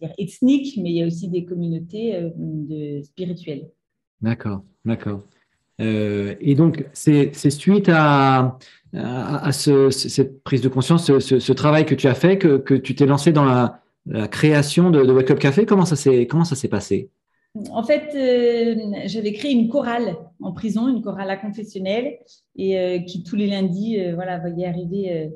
dire 0.00 0.12
ethniques, 0.18 0.78
mais 0.78 0.90
il 0.90 0.96
y 0.96 1.02
a 1.02 1.06
aussi 1.06 1.28
des 1.28 1.44
communautés 1.44 2.30
de, 2.34 3.02
spirituelles. 3.02 3.70
D'accord, 4.22 4.64
d'accord. 4.84 5.22
Euh, 5.82 6.34
et 6.40 6.54
donc, 6.54 6.84
c'est 6.92 7.34
suite 7.50 7.90
à, 7.92 8.58
cette 9.50 10.42
prise 10.42 10.60
de 10.60 10.68
conscience, 10.68 11.18
ce, 11.18 11.52
travail 11.52 11.84
que 11.86 11.94
tu 11.94 12.06
as 12.06 12.14
fait, 12.14 12.38
que, 12.38 12.74
tu 12.74 12.94
t'es 12.94 13.06
lancé 13.06 13.32
dans 13.32 13.44
la, 13.44 13.80
création 14.28 14.90
de, 14.90 15.00
Wake 15.12 15.30
Up 15.30 15.38
Café. 15.38 15.66
Comment 15.66 15.84
ça 15.84 15.96
s'est 15.96 16.68
passé? 16.68 17.10
En 17.70 17.82
fait, 17.82 18.08
euh, 18.14 18.74
j'avais 19.04 19.32
créé 19.34 19.52
une 19.52 19.68
chorale 19.68 20.16
en 20.40 20.52
prison, 20.52 20.88
une 20.88 21.02
chorale 21.02 21.30
à 21.30 21.36
confessionnelle, 21.36 22.18
et 22.56 22.78
euh, 22.78 22.98
qui 23.00 23.22
tous 23.22 23.36
les 23.36 23.46
lundis, 23.46 23.98
voilà, 24.14 24.38
voyait 24.38 24.66
arriver 24.66 25.30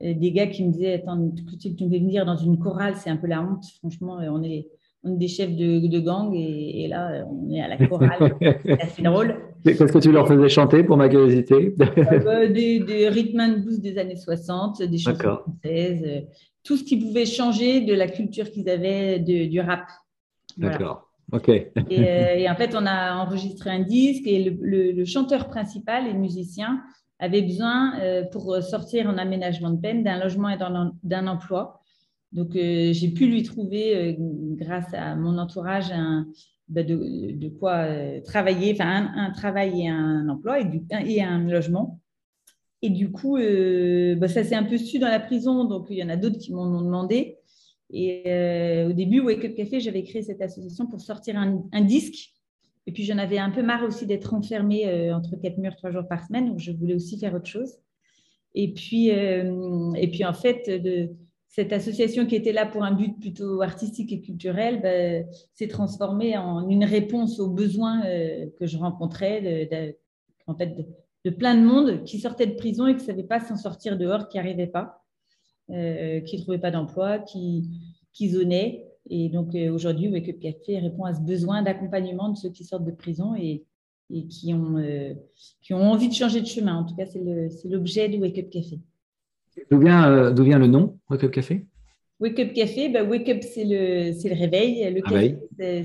des 0.00 0.32
gars 0.32 0.48
qui 0.48 0.64
me 0.64 0.72
disaient 0.72 0.94
Attends, 0.94 1.30
tu, 1.60 1.76
tu 1.76 1.84
veux 1.84 1.98
venir 1.98 2.26
dans 2.26 2.36
une 2.36 2.58
chorale, 2.58 2.94
c'est 2.96 3.10
un 3.10 3.16
peu 3.16 3.28
la 3.28 3.42
honte. 3.42 3.64
Franchement, 3.78 4.18
on 4.20 4.42
est 4.42 4.66
on 5.02 5.14
est 5.14 5.18
des 5.18 5.28
chefs 5.28 5.54
de, 5.56 5.98
gang 5.98 6.32
et, 6.34 6.86
là, 6.88 7.24
on 7.26 7.50
est 7.50 7.60
à 7.60 7.68
la 7.68 7.86
chorale. 7.86 8.36
c'est 8.40 8.82
assez 8.82 9.02
drôle. 9.02 9.36
Qu'est-ce 9.64 9.92
que 9.92 9.98
tu 9.98 10.12
leur 10.12 10.26
faisais 10.26 10.48
chanter 10.48 10.82
pour 10.84 10.96
ma 10.96 11.08
curiosité 11.08 11.74
euh, 11.80 12.18
bah, 12.20 12.46
Des, 12.46 12.80
des 12.80 13.08
rhythm 13.08 13.40
and 13.40 13.58
blues 13.60 13.80
des 13.80 13.98
années 13.98 14.16
60, 14.16 14.82
des 14.82 14.98
chansons 14.98 15.18
françaises, 15.18 16.02
euh, 16.06 16.20
tout 16.64 16.76
ce 16.76 16.84
qui 16.84 16.98
pouvait 16.98 17.26
changer 17.26 17.80
de 17.80 17.94
la 17.94 18.08
culture 18.08 18.50
qu'ils 18.50 18.68
avaient 18.68 19.18
du 19.18 19.60
rap. 19.60 19.86
D'accord. 20.56 21.08
Ok. 21.32 21.48
Euh, 21.48 21.62
et, 21.88 22.50
en 22.50 22.56
fait, 22.56 22.74
on 22.74 22.84
a 22.86 23.14
enregistré 23.14 23.70
un 23.70 23.80
disque 23.80 24.26
et 24.26 24.56
le, 24.60 25.04
chanteur 25.04 25.48
principal 25.48 26.06
et 26.06 26.12
le 26.12 26.18
musicien 26.18 26.82
avait 27.18 27.42
besoin, 27.42 27.92
pour 28.32 28.56
sortir 28.62 29.06
en 29.06 29.18
aménagement 29.18 29.70
de 29.70 29.80
peine, 29.80 30.02
d'un 30.02 30.18
logement 30.18 30.48
et 30.48 30.56
d'un 31.02 31.26
emploi. 31.26 31.79
Donc, 32.32 32.54
euh, 32.54 32.92
j'ai 32.92 33.08
pu 33.08 33.26
lui 33.26 33.42
trouver, 33.42 33.96
euh, 33.96 34.14
grâce 34.18 34.92
à 34.94 35.16
mon 35.16 35.36
entourage, 35.38 35.92
bah, 36.68 36.84
de, 36.84 37.48
quoi 37.58 37.78
euh, 37.78 38.20
travailler, 38.20 38.72
enfin 38.72 39.10
un, 39.16 39.30
travail 39.32 39.82
et 39.82 39.88
un 39.88 40.28
emploi 40.28 40.60
et, 40.60 41.22
un 41.22 41.48
logement. 41.48 42.00
Et 42.82 42.90
du 42.90 43.10
coup, 43.10 43.36
bah, 43.36 44.28
ça 44.28 44.44
s'est 44.44 44.54
un 44.54 44.64
peu 44.64 44.78
su 44.78 44.98
dans 44.98 45.08
la 45.08 45.20
prison, 45.20 45.64
donc 45.64 45.88
il 45.90 45.98
y 45.98 46.04
en 46.04 46.08
a 46.08 46.16
d'autres 46.16 46.38
qui 46.38 46.52
m'en 46.52 46.66
ont 46.66 46.82
demandé. 46.82 47.36
Et 47.92 48.22
au 48.88 48.92
début, 48.92 49.20
Wake 49.20 49.44
Up 49.44 49.54
Café, 49.56 49.80
j'avais 49.80 50.04
créé 50.04 50.22
cette 50.22 50.40
association 50.40 50.86
pour 50.86 51.00
sortir 51.00 51.36
un 51.36 51.80
disque. 51.82 52.30
Et 52.86 52.92
puis, 52.92 53.04
j'en 53.04 53.18
avais 53.18 53.38
un 53.38 53.50
peu 53.50 53.62
marre 53.62 53.84
aussi 53.84 54.06
d'être 54.06 54.32
enfermée 54.32 55.12
entre 55.12 55.36
quatre 55.36 55.58
murs 55.58 55.76
trois 55.76 55.90
jours 55.90 56.06
par 56.08 56.24
semaine, 56.24 56.46
donc 56.46 56.58
je 56.58 56.70
voulais 56.72 56.94
aussi 56.94 57.18
faire 57.18 57.34
autre 57.34 57.46
chose. 57.46 57.74
Et 58.54 58.72
puis, 58.72 59.08
et 59.08 60.10
puis 60.10 60.24
en 60.24 60.32
fait, 60.32 60.70
de, 60.70 61.10
cette 61.50 61.72
association 61.72 62.26
qui 62.26 62.36
était 62.36 62.52
là 62.52 62.64
pour 62.64 62.84
un 62.84 62.92
but 62.92 63.18
plutôt 63.18 63.60
artistique 63.60 64.12
et 64.12 64.20
culturel 64.20 64.80
ben, 64.80 65.26
s'est 65.52 65.66
transformée 65.66 66.38
en 66.38 66.68
une 66.68 66.84
réponse 66.84 67.40
aux 67.40 67.50
besoins 67.50 68.04
euh, 68.06 68.46
que 68.58 68.66
je 68.66 68.78
rencontrais 68.78 69.66
de, 70.46 71.30
plein 71.30 71.56
de 71.56 71.62
monde 71.62 72.04
qui 72.04 72.20
sortait 72.20 72.46
de 72.46 72.54
prison 72.54 72.86
et 72.86 72.94
qui 72.94 73.00
ne 73.00 73.06
savait 73.06 73.24
pas 73.24 73.40
s'en 73.40 73.56
sortir 73.56 73.98
dehors, 73.98 74.28
qui 74.28 74.36
n'arrivait 74.36 74.68
pas, 74.68 75.04
euh, 75.70 76.20
qui 76.20 76.36
ne 76.36 76.42
trouvait 76.42 76.60
pas 76.60 76.70
d'emploi, 76.70 77.18
qui, 77.18 77.68
qui 78.12 78.28
zonait. 78.28 78.86
Et 79.08 79.28
donc 79.28 79.56
euh, 79.56 79.72
aujourd'hui, 79.72 80.08
Wake 80.08 80.28
Up 80.28 80.38
Café 80.38 80.78
répond 80.78 81.02
à 81.02 81.14
ce 81.14 81.20
besoin 81.20 81.62
d'accompagnement 81.62 82.28
de 82.28 82.36
ceux 82.36 82.50
qui 82.50 82.62
sortent 82.62 82.84
de 82.84 82.92
prison 82.92 83.34
et, 83.34 83.64
qui, 84.28 84.54
ont, 84.54 84.76
qui 85.62 85.74
ont 85.74 85.90
envie 85.90 86.08
de 86.08 86.14
changer 86.14 86.40
de 86.40 86.46
chemin. 86.46 86.76
En 86.76 86.84
tout 86.84 86.94
cas, 86.94 87.06
c'est 87.06 87.68
l'objet 87.68 88.08
de 88.08 88.18
Wake 88.18 88.38
Up 88.38 88.50
Café. 88.50 88.80
D'où 89.70 89.78
vient, 89.78 90.10
euh, 90.10 90.42
vient 90.42 90.58
le 90.58 90.66
nom 90.66 90.98
Wake 91.08 91.24
Up 91.24 91.30
Café? 91.30 91.66
Wake 92.20 92.38
Up 92.38 92.52
Café, 92.52 92.88
bah, 92.90 93.02
Wake 93.02 93.28
Up, 93.28 93.42
c'est 93.42 93.64
le, 93.64 94.10
le 94.10 94.34
réveil. 94.34 94.92
Le 94.92 95.00
café, 95.00 95.38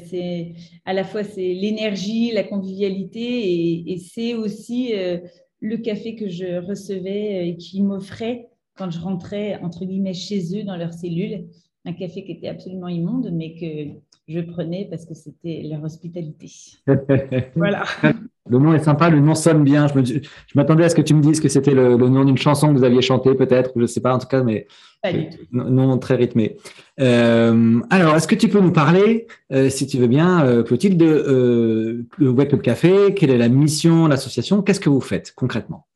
c'est 0.06 0.54
à 0.84 0.94
la 0.94 1.04
fois 1.04 1.24
c'est 1.24 1.54
l'énergie, 1.54 2.32
la 2.32 2.44
convivialité 2.44 3.22
et, 3.22 3.94
et 3.94 3.98
c'est 3.98 4.34
aussi 4.34 4.94
euh, 4.94 5.18
le 5.62 5.78
café 5.78 6.16
que 6.16 6.28
je 6.28 6.60
recevais 6.68 7.40
euh, 7.40 7.48
et 7.48 7.58
qui 7.58 7.82
m'offrait 7.82 8.50
quand 8.76 8.92
je 8.92 9.00
rentrais 9.00 9.58
entre 9.62 9.86
guillemets 9.86 10.14
chez 10.14 10.60
eux 10.60 10.64
dans 10.64 10.76
leur 10.76 10.94
cellule. 10.94 11.46
Un 11.86 11.94
café 11.94 12.26
qui 12.26 12.32
était 12.34 12.48
absolument 12.48 12.88
immonde, 12.88 13.30
mais 13.32 13.56
que 13.56 14.00
je 14.28 14.40
prenais 14.40 14.88
parce 14.90 15.06
que 15.06 15.14
c'était 15.14 15.62
leur 15.64 15.84
hospitalité. 15.84 16.52
voilà. 17.56 17.84
Le 18.48 18.60
nom 18.60 18.74
est 18.74 18.84
sympa, 18.84 19.10
le 19.10 19.20
nom 19.20 19.34
sonne 19.34 19.64
bien. 19.64 19.88
Je 19.88 20.22
m'attendais 20.54 20.84
à 20.84 20.90
ce 20.90 20.96
que 20.96 21.02
tu 21.02 21.16
me 21.16 21.22
dises 21.22 21.40
que 21.40 21.50
c'était 21.50 21.74
le, 21.74 21.98
nom 21.98 22.24
d'une 22.26 22.38
chanson 22.38 22.72
que 22.72 22.78
vous 22.78 22.84
aviez 22.84 23.02
chantée, 23.02 23.34
peut-être, 23.34 23.72
je 23.76 23.82
ne 23.82 23.88
sais 23.88 24.02
pas, 24.02 24.14
en 24.14 24.20
tout 24.20 24.28
cas, 24.28 24.44
mais 24.44 24.68
tout. 25.04 25.48
nom 25.52 25.98
très 25.98 26.16
rythmé. 26.16 26.58
Euh, 27.00 27.80
alors, 27.90 28.16
est-ce 28.16 28.28
que 28.28 28.36
tu 28.36 28.48
peux 28.48 28.60
nous 28.60 28.72
parler, 28.72 29.26
euh, 29.52 29.70
si 29.70 29.88
tu 29.88 29.98
veux 29.98 30.08
bien, 30.08 30.46
euh, 30.46 30.62
Clotilde, 30.62 30.98
de 30.98 32.06
Wake 32.20 32.54
Up 32.54 32.62
Café? 32.62 33.16
Quelle 33.16 33.32
est 33.32 33.38
la 33.38 33.50
mission, 33.50 34.08
l'association? 34.08 34.62
Qu'est-ce 34.62 34.80
que 34.80 34.90
vous 34.90 35.02
faites 35.02 35.34
concrètement? 35.36 35.88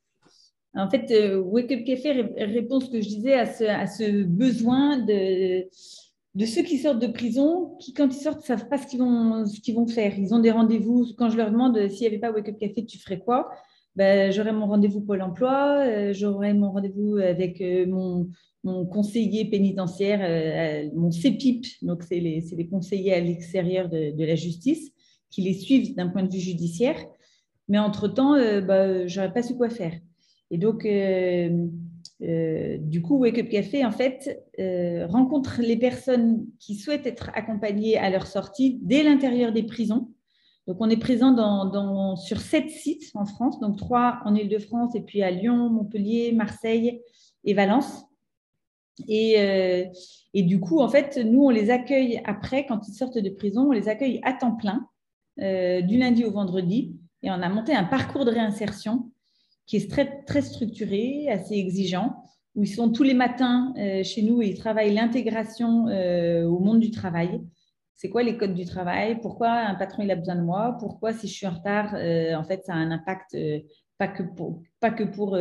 En 0.76 0.90
fait, 0.90 1.14
Wake 1.38 1.72
Up 1.72 1.84
Café 1.86 2.26
répond 2.38 2.80
ce 2.80 2.90
que 2.90 3.02
je 3.02 3.08
disais 3.08 3.34
à 3.34 3.46
ce, 3.46 3.64
à 3.64 3.86
ce 3.86 4.24
besoin 4.24 4.98
de 4.98 5.66
de 6.36 6.46
ceux 6.46 6.62
qui 6.62 6.78
sortent 6.78 7.02
de 7.02 7.08
prison, 7.08 7.76
qui 7.80 7.94
quand 7.94 8.08
ils 8.08 8.22
sortent 8.22 8.42
ne 8.42 8.46
savent 8.46 8.70
pas 8.70 8.78
ce 8.78 8.88
qu'ils 8.88 9.00
vont, 9.00 9.44
vont 9.44 9.88
faire. 9.88 10.18
Ils 10.18 10.34
ont 10.34 10.40
des 10.40 10.52
rendez-vous. 10.52 11.08
Quand 11.18 11.30
je 11.30 11.38
leur 11.38 11.52
demande 11.52 11.78
euh, 11.78 11.90
s'il 11.90 12.02
n'y 12.02 12.08
avait 12.08 12.20
pas 12.20 12.32
Wake 12.32 12.50
Up 12.50 12.58
Café, 12.60 12.86
tu 12.86 13.00
ferais 13.00 13.20
quoi? 13.20 13.50
Ben, 13.96 14.32
J'aurais 14.32 14.54
mon 14.54 14.68
rendez-vous 14.68 15.02
Pôle 15.02 15.22
emploi, 15.22 15.80
euh, 15.80 16.14
j'aurais 16.14 16.54
mon 16.54 16.72
rendez-vous 16.72 17.18
avec 17.18 17.60
euh, 17.62 17.86
mon, 17.88 18.30
conseiller 18.86 19.46
pénitentiaire, 19.46 20.92
mon 20.94 21.12
CEPIP, 21.12 21.66
donc 21.82 22.04
c'est 22.04 22.20
les, 22.20 22.44
les, 22.56 22.68
conseillers 22.68 23.14
à 23.14 23.20
l'extérieur 23.22 23.90
de, 23.90 24.24
la 24.24 24.36
justice, 24.36 24.92
qui 25.30 25.42
les 25.42 25.54
suivent 25.54 25.96
d'un 25.96 26.10
point 26.10 26.24
de 26.24 26.32
vue 26.32 26.40
judiciaire. 26.40 26.98
Mais 27.70 27.80
entre-temps, 27.80 28.34
ben, 28.34 29.08
je 29.08 29.20
n'aurais 29.20 29.32
pas 29.34 29.44
su 29.44 29.56
quoi 29.56 29.70
faire. 29.70 29.94
Et 30.52 30.58
donc, 30.58 30.86
euh, 32.22 32.78
du 32.80 33.02
coup, 33.02 33.18
Wake 33.18 33.40
Up 33.40 33.50
Café, 33.50 33.86
en 33.86 33.92
fait, 33.92 34.46
euh, 34.60 35.08
rencontre 35.08 35.62
les 35.62 35.78
personnes 35.78 36.46
qui 36.60 36.76
souhaitent 36.76 37.08
être 37.08 37.32
accompagnées 37.34 37.98
à 37.98 38.10
leur 38.10 38.28
sortie 38.28 38.80
dès 38.82 39.04
l'intérieur 39.04 39.52
des 39.54 39.64
prisons. 39.64 40.10
Donc, 40.68 40.78
on 40.82 40.90
est 40.90 40.98
présent 40.98 42.16
sur 42.18 42.42
sept 42.42 42.70
sites 42.70 43.10
en 43.16 43.26
France, 43.26 43.60
donc 43.60 43.78
trois 43.78 44.20
en 44.26 44.36
Ile-de-France 44.36 44.94
et 44.96 45.02
puis 45.02 45.24
à 45.24 45.32
Lyon, 45.32 45.70
Montpellier, 45.70 46.32
Marseille 46.34 47.02
et 47.44 47.54
Valence. 47.54 48.04
Et, 49.08 49.40
euh, 49.40 49.86
et, 50.34 50.44
du 50.44 50.60
coup, 50.60 50.80
en 50.82 50.90
fait, 50.90 51.18
nous, 51.18 51.46
on 51.46 51.50
les 51.50 51.70
accueille 51.70 52.22
après, 52.26 52.66
quand 52.66 52.88
ils 52.88 52.94
sortent 52.94 53.18
de 53.18 53.30
prison, 53.30 53.70
on 53.70 53.72
les 53.72 53.88
accueille 53.88 54.20
à 54.24 54.34
temps 54.34 54.56
plein, 54.56 54.86
du 55.38 55.98
lundi 55.98 56.26
au 56.26 56.32
vendredi. 56.32 56.98
Et 57.24 57.32
on 57.32 57.42
a 57.42 57.48
monté 57.48 57.74
un 57.74 57.86
parcours 57.86 58.26
de 58.26 58.32
réinsertion 58.32 59.10
qui 59.70 59.78
est 59.78 59.88
très, 59.88 60.24
très 60.24 60.42
structuré, 60.42 61.30
assez 61.30 61.54
exigeant, 61.54 62.24
où 62.56 62.64
ils 62.64 62.68
sont 62.68 62.92
tous 62.92 63.04
les 63.04 63.14
matins 63.14 63.72
euh, 63.78 64.04
chez 64.04 64.24
nous 64.24 64.42
et 64.42 64.48
ils 64.48 64.58
travaillent 64.58 64.96
l'intégration 64.96 65.88
euh, 65.90 66.44
au 66.46 66.58
monde 66.58 66.80
du 66.80 66.90
travail. 66.90 67.40
C'est 67.94 68.10
quoi 68.10 68.24
les 68.24 68.36
codes 68.36 68.56
du 68.56 68.66
travail? 68.66 69.22
Pourquoi 69.22 69.52
un 69.52 69.76
patron 69.76 70.02
il 70.02 70.10
a 70.10 70.16
besoin 70.16 70.38
de 70.38 70.42
moi? 70.42 70.76
Pourquoi 70.80 71.14
si 71.14 71.28
je 71.28 71.34
suis 71.34 71.46
en 71.46 71.52
retard, 71.52 71.94
euh, 71.94 72.34
en 72.34 72.44
fait, 72.44 72.66
ça 72.66 72.74
a 72.74 72.78
un 72.78 72.90
impact 72.90 73.38
pas 74.00 74.08
que 74.08 74.24
pour, 74.24 74.64
pas 74.80 74.90
que 74.90 75.04
pour 75.04 75.38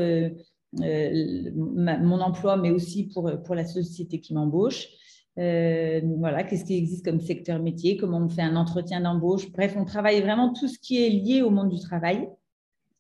mon 0.75 2.21
emploi, 2.21 2.59
mais 2.59 2.71
aussi 2.71 3.09
pour, 3.09 3.33
pour 3.45 3.55
la 3.55 3.65
société 3.65 4.21
qui 4.21 4.35
m'embauche. 4.35 4.89
voilà, 5.37 6.43
qu'est-ce 6.43 6.67
qui 6.67 6.77
existe 6.77 7.03
comme 7.03 7.21
secteur 7.21 7.61
métier, 7.61 7.97
comment 7.97 8.19
on 8.19 8.29
fait 8.29 8.43
un 8.43 8.57
entretien 8.57 9.01
d'embauche? 9.01 9.51
Bref, 9.53 9.75
on 9.79 9.87
travaille 9.87 10.21
vraiment 10.21 10.53
tout 10.53 10.69
ce 10.69 10.79
qui 10.79 11.03
est 11.03 11.09
lié 11.09 11.41
au 11.41 11.49
monde 11.49 11.71
du 11.71 11.81
travail. 11.81 12.29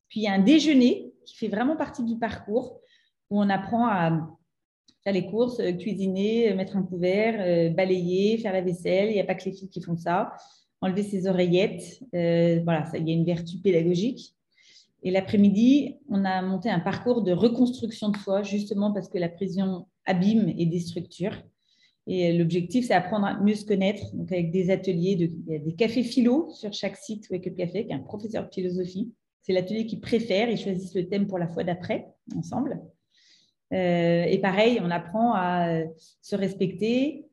Puis 0.09 0.21
il 0.21 0.23
y 0.23 0.29
a 0.29 0.33
un 0.33 0.39
déjeuner 0.39 1.08
qui 1.29 1.37
fait 1.37 1.49
vraiment 1.49 1.77
partie 1.77 2.05
du 2.05 2.17
parcours 2.17 2.81
où 3.31 3.41
on 3.41 3.51
apprend 3.51 3.87
à 3.87 4.27
faire 5.05 5.13
les 5.13 5.27
courses, 5.27 5.61
euh, 5.61 5.73
cuisiner, 5.73 6.51
euh, 6.51 6.57
mettre 6.57 6.77
un 6.77 6.83
couvert, 6.83 7.37
euh, 7.39 7.71
balayer, 7.71 8.39
faire 8.39 8.53
la 8.53 8.63
vaisselle. 8.63 9.11
Il 9.11 9.15
n'y 9.15 9.21
a 9.21 9.25
pas 9.25 9.35
que 9.35 9.45
les 9.45 9.53
filles 9.53 9.69
qui 9.69 9.83
font 9.83 9.97
ça. 9.97 10.33
Enlever 10.81 11.03
ses 11.03 11.27
oreillettes. 11.27 12.01
voilà, 12.13 12.89
il 12.95 13.09
y 13.09 13.11
a 13.11 13.15
une 13.15 13.25
vertu 13.25 13.59
pédagogique. 13.59 14.35
Et 15.03 15.11
l'après-midi, 15.11 15.97
on 16.09 16.25
a 16.25 16.41
monté 16.41 16.71
un 16.71 16.81
parcours 16.81 17.23
de 17.23 17.33
reconstruction 17.33 18.09
de 18.11 18.17
soi, 18.17 18.43
justement 18.43 18.93
parce 18.93 19.09
que 19.09 19.19
la 19.19 19.29
prison 19.29 19.87
abîme 20.07 20.53
et 20.57 20.67
déstructure. 20.67 21.33
Et 22.07 22.33
l'objectif, 22.33 22.87
c'est 22.87 22.95
apprendre 22.95 23.27
à 23.27 23.41
mieux 23.41 23.57
se 23.57 23.67
connaître, 23.67 24.03
donc 24.15 24.33
avec 24.33 24.51
des 24.51 24.71
ateliers, 24.71 25.17
de, 25.17 25.25
il 25.25 25.53
y 25.53 25.57
a 25.57 25.59
des 25.59 25.75
cafés 25.75 26.05
philo 26.05 26.49
sur 26.51 26.73
chaque 26.73 26.97
site 26.97 27.29
Wake 27.31 27.49
Up 27.49 27.57
Café, 27.57 27.85
qui 27.85 27.93
est 27.93 27.97
un 27.97 27.99
professeur 27.99 28.49
de 28.49 28.55
philosophie, 28.55 29.13
c'est 29.49 29.55
l'atelier 29.55 29.87
qu'ils 29.87 30.01
préfèrent. 30.01 30.51
Ils 30.51 30.59
choisissent 30.59 30.95
le 30.95 31.09
thème 31.09 31.27
pour 31.27 31.39
la 31.39 31.49
fois 31.49 31.65
d'après, 31.65 32.07
ensemble. 32.37 32.83
Euh, 33.73 34.25
et 34.25 34.39
pareil, 34.39 34.79
on 34.83 34.91
apprend 34.91 35.33
à 35.35 35.81
se 36.21 36.37
respecter, 36.37 37.27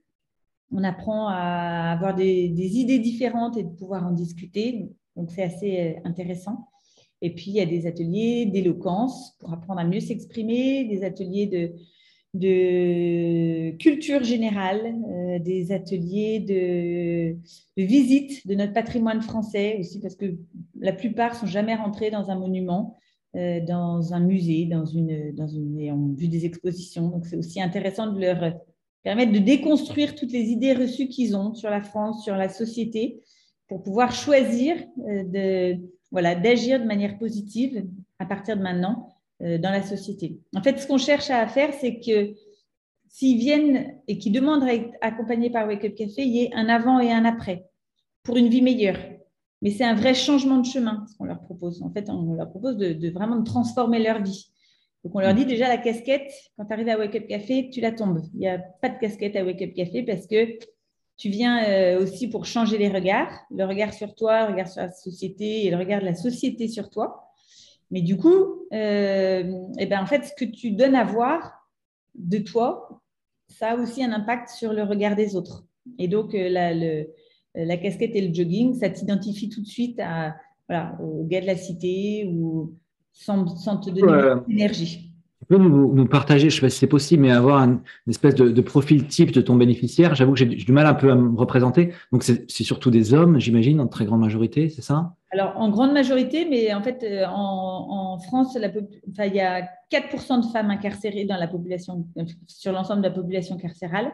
on 0.72 0.84
apprend 0.84 1.28
à 1.28 1.92
avoir 1.92 2.16
des, 2.16 2.48
idées 2.78 3.00
différentes 3.00 3.58
et 3.58 3.64
de 3.64 3.70
pouvoir 3.70 4.08
en 4.08 4.12
discuter. 4.12 4.90
Donc, 5.18 5.30
c'est 5.32 5.44
assez 5.44 5.80
euh, 5.80 6.00
intéressant. 6.06 6.70
Et 7.22 7.34
puis, 7.34 7.48
il 7.48 7.56
y 7.56 7.62
a 7.62 7.66
des 7.66 7.86
ateliers 7.86 8.46
d'éloquence 8.46 9.36
pour 9.40 9.52
apprendre 9.52 9.82
à 9.82 9.84
mieux 9.84 10.00
s'exprimer, 10.00 10.86
des 10.86 11.04
ateliers 11.04 11.48
de, 11.48 11.74
de 12.36 13.72
culture 13.78 14.24
générale, 14.24 14.96
euh, 15.10 15.40
des 15.40 15.72
ateliers 15.72 16.40
de, 16.40 17.38
visite 17.82 18.46
de 18.48 18.56
notre 18.56 18.74
patrimoine 18.74 19.22
français 19.22 19.78
aussi, 19.80 20.00
parce 20.00 20.16
que 20.16 20.36
la 20.80 20.94
plupart 20.94 21.36
sont 21.36 21.46
jamais 21.46 21.76
rentrés 21.76 22.12
dans 22.12 22.30
un 22.30 22.38
monument, 22.38 22.98
euh, 23.36 23.60
dans 23.66 24.14
un 24.14 24.20
musée, 24.20 24.66
dans 24.66 24.86
une, 24.86 25.34
dans 25.34 25.48
une, 25.48 25.80
et 25.80 25.92
ont 25.92 26.14
vu 26.14 26.28
des 26.28 26.46
expositions. 26.46 27.10
Donc 27.10 27.26
c'est 27.26 27.38
aussi 27.38 27.62
intéressant 27.62 28.12
de 28.12 28.20
leur 28.20 28.54
permettre 29.04 29.32
de 29.32 29.40
déconstruire 29.40 30.16
toutes 30.16 30.32
les 30.32 30.50
idées 30.50 30.74
reçues 30.74 31.08
qu'ils 31.08 31.38
ont 31.38 31.54
sur 31.54 31.70
la 31.70 31.82
France, 31.82 32.24
sur 32.24 32.36
la 32.36 32.50
société, 32.50 33.22
pour 33.68 33.82
pouvoir 33.82 34.12
choisir 34.12 34.76
euh, 35.08 35.24
de, 35.24 35.82
voilà, 36.12 36.36
d'agir 36.36 36.80
de 36.80 36.86
manière 36.86 37.18
positive 37.18 37.88
à 38.20 38.26
partir 38.26 38.58
de 38.58 38.62
maintenant 38.62 39.15
dans 39.42 39.72
la 39.72 39.84
société. 39.84 40.40
En 40.56 40.62
fait, 40.62 40.80
ce 40.80 40.88
qu'on 40.88 40.98
cherche 40.98 41.30
à 41.30 41.46
faire, 41.48 41.74
c'est 41.74 42.00
que 42.00 42.34
s'ils 43.16 43.38
viennent 43.38 43.96
et 44.08 44.18
qu'ils 44.18 44.34
demandent 44.34 44.64
à 44.64 44.74
être 44.74 44.90
accompagnés 45.00 45.50
par 45.50 45.68
Wake 45.68 45.86
Up 45.86 45.96
Café, 45.96 46.24
il 46.24 46.36
y 46.36 46.44
ait 46.44 46.54
un 46.54 46.68
avant 46.68 47.00
et 47.00 47.12
un 47.12 47.24
après 47.24 47.66
pour 48.24 48.36
une 48.36 48.50
vie 48.50 48.62
meilleure. 48.62 48.98
Mais 49.62 49.72
c'est 49.72 49.86
un 49.86 49.96
vrai 49.96 50.14
changement 50.14 50.58
de 50.58 50.66
chemin, 50.66 51.06
ce 51.10 51.16
qu'on 51.18 51.24
leur 51.24 51.40
propose. 51.40 51.82
En 51.82 51.90
fait, 51.92 52.10
on 52.10 52.34
leur 52.34 52.50
propose 52.50 52.76
de, 52.76 53.10
vraiment 53.10 53.38
de 53.38 53.46
transformer 53.46 54.04
leur 54.04 54.22
vie. 54.22 54.52
Donc, 55.04 55.16
on 55.16 55.20
leur 55.20 55.34
dit 55.34 55.46
déjà 55.46 55.70
la 55.70 55.78
casquette, 55.78 56.30
quand 56.58 56.66
tu 56.66 56.74
arrives 56.74 56.90
à 56.90 56.98
Wake 56.98 57.16
Up 57.16 57.28
Café, 57.28 57.70
tu 57.72 57.80
la 57.80 57.92
tombes. 57.92 58.22
Il 58.34 58.40
n'y 58.40 58.48
a 58.48 58.60
pas 58.60 58.90
de 58.90 59.00
casquette 59.00 59.36
à 59.36 59.46
Wake 59.46 59.62
Up 59.62 59.74
Café 59.74 60.04
parce 60.04 60.28
que 60.28 60.58
tu 61.18 61.30
viens 61.30 61.64
euh, 61.64 62.04
aussi 62.04 62.28
pour 62.28 62.46
changer 62.46 62.78
les 62.78 62.90
regards, 62.90 63.32
le 63.50 63.64
regard 63.64 63.94
sur 63.94 64.14
toi, 64.14 64.46
le 64.46 64.52
regard 64.52 64.68
sur 64.68 64.82
la 64.82 64.92
société 64.92 65.66
et 65.66 65.72
le 65.72 65.78
regard 65.78 66.02
de 66.02 66.06
la 66.06 66.16
société 66.16 66.68
sur 66.68 66.90
toi. 66.90 67.25
Mais 67.92 68.02
du 68.02 68.18
coup, 68.18 68.68
euh, 68.74 69.44
eh 69.80 69.86
ben, 69.86 70.02
en 70.02 70.06
fait, 70.06 70.24
ce 70.24 70.34
que 70.34 70.50
tu 70.50 70.72
donnes 70.72 70.96
à 70.96 71.04
voir 71.04 71.70
de 72.16 72.40
toi, 72.40 73.02
ça 73.48 73.72
a 73.72 73.76
aussi 73.76 74.04
un 74.04 74.12
impact 74.12 74.50
sur 74.50 74.74
le 74.74 74.84
regard 74.84 75.16
des 75.16 75.36
autres. 75.36 75.66
Et 76.00 76.08
donc, 76.08 76.34
euh, 76.34 76.50
la, 76.50 76.74
le, 76.74 77.08
la 77.54 77.78
casquette 77.78 78.16
et 78.16 78.28
le 78.28 78.34
jogging, 78.34 78.74
ça 78.74 78.90
t'identifie 78.90 79.50
tout 79.50 79.62
de 79.62 79.68
suite 79.68 80.00
à, 80.00 80.36
voilà, 80.68 80.98
au 81.02 81.24
gars 81.26 81.42
de 81.42 81.46
la 81.46 81.56
cité 81.56 82.28
ou 82.32 82.76
sans, 83.12 83.46
te 83.46 83.90
donner 83.90 84.42
d'énergie. 84.48 85.12
Tu 85.40 85.46
peux 85.48 85.58
nous, 85.58 86.06
partager, 86.08 86.50
je 86.50 86.56
ne 86.56 86.60
sais 86.60 86.62
pas 86.62 86.70
si 86.70 86.80
c'est 86.80 86.88
possible, 86.88 87.22
mais 87.22 87.32
avoir 87.32 87.62
une 87.62 87.80
espèce 88.08 88.36
de, 88.36 88.62
profil 88.62 89.06
type 89.08 89.32
de 89.32 89.42
ton 89.42 89.56
bénéficiaire. 89.56 90.16
J'avoue 90.16 90.34
que 90.34 90.40
j'ai 90.40 90.46
du 90.46 90.72
mal 90.72 90.88
un 90.88 90.96
peu 90.96 91.12
à 91.12 91.16
me 91.16 91.38
représenter. 91.38 91.92
Donc, 92.12 92.24
c'est 92.24 92.64
surtout 92.64 92.90
des 92.90 93.14
hommes, 93.14 93.40
j'imagine, 93.40 93.80
en 93.80 93.88
très 93.88 94.06
grande 94.06 94.22
majorité, 94.22 94.70
c'est 94.70 94.82
ça? 94.82 95.16
Alors, 95.36 95.54
en 95.58 95.70
grande 95.70 95.92
majorité, 95.92 96.48
mais 96.50 96.74
en 96.74 96.82
fait, 96.82 97.06
en, 97.28 98.18
France, 98.20 98.58
il 98.58 99.36
y 99.36 99.42
a 99.42 99.68
4% 99.92 100.46
de 100.48 100.52
femmes 100.52 100.72
incarcérées 100.72 101.26
dans 101.26 101.36
la 101.36 101.48
population, 101.48 102.08
sur 102.48 102.72
l'ensemble 102.72 103.02
de 103.02 103.10
la 103.10 103.14
population 103.14 103.58
carcérale. 103.58 104.14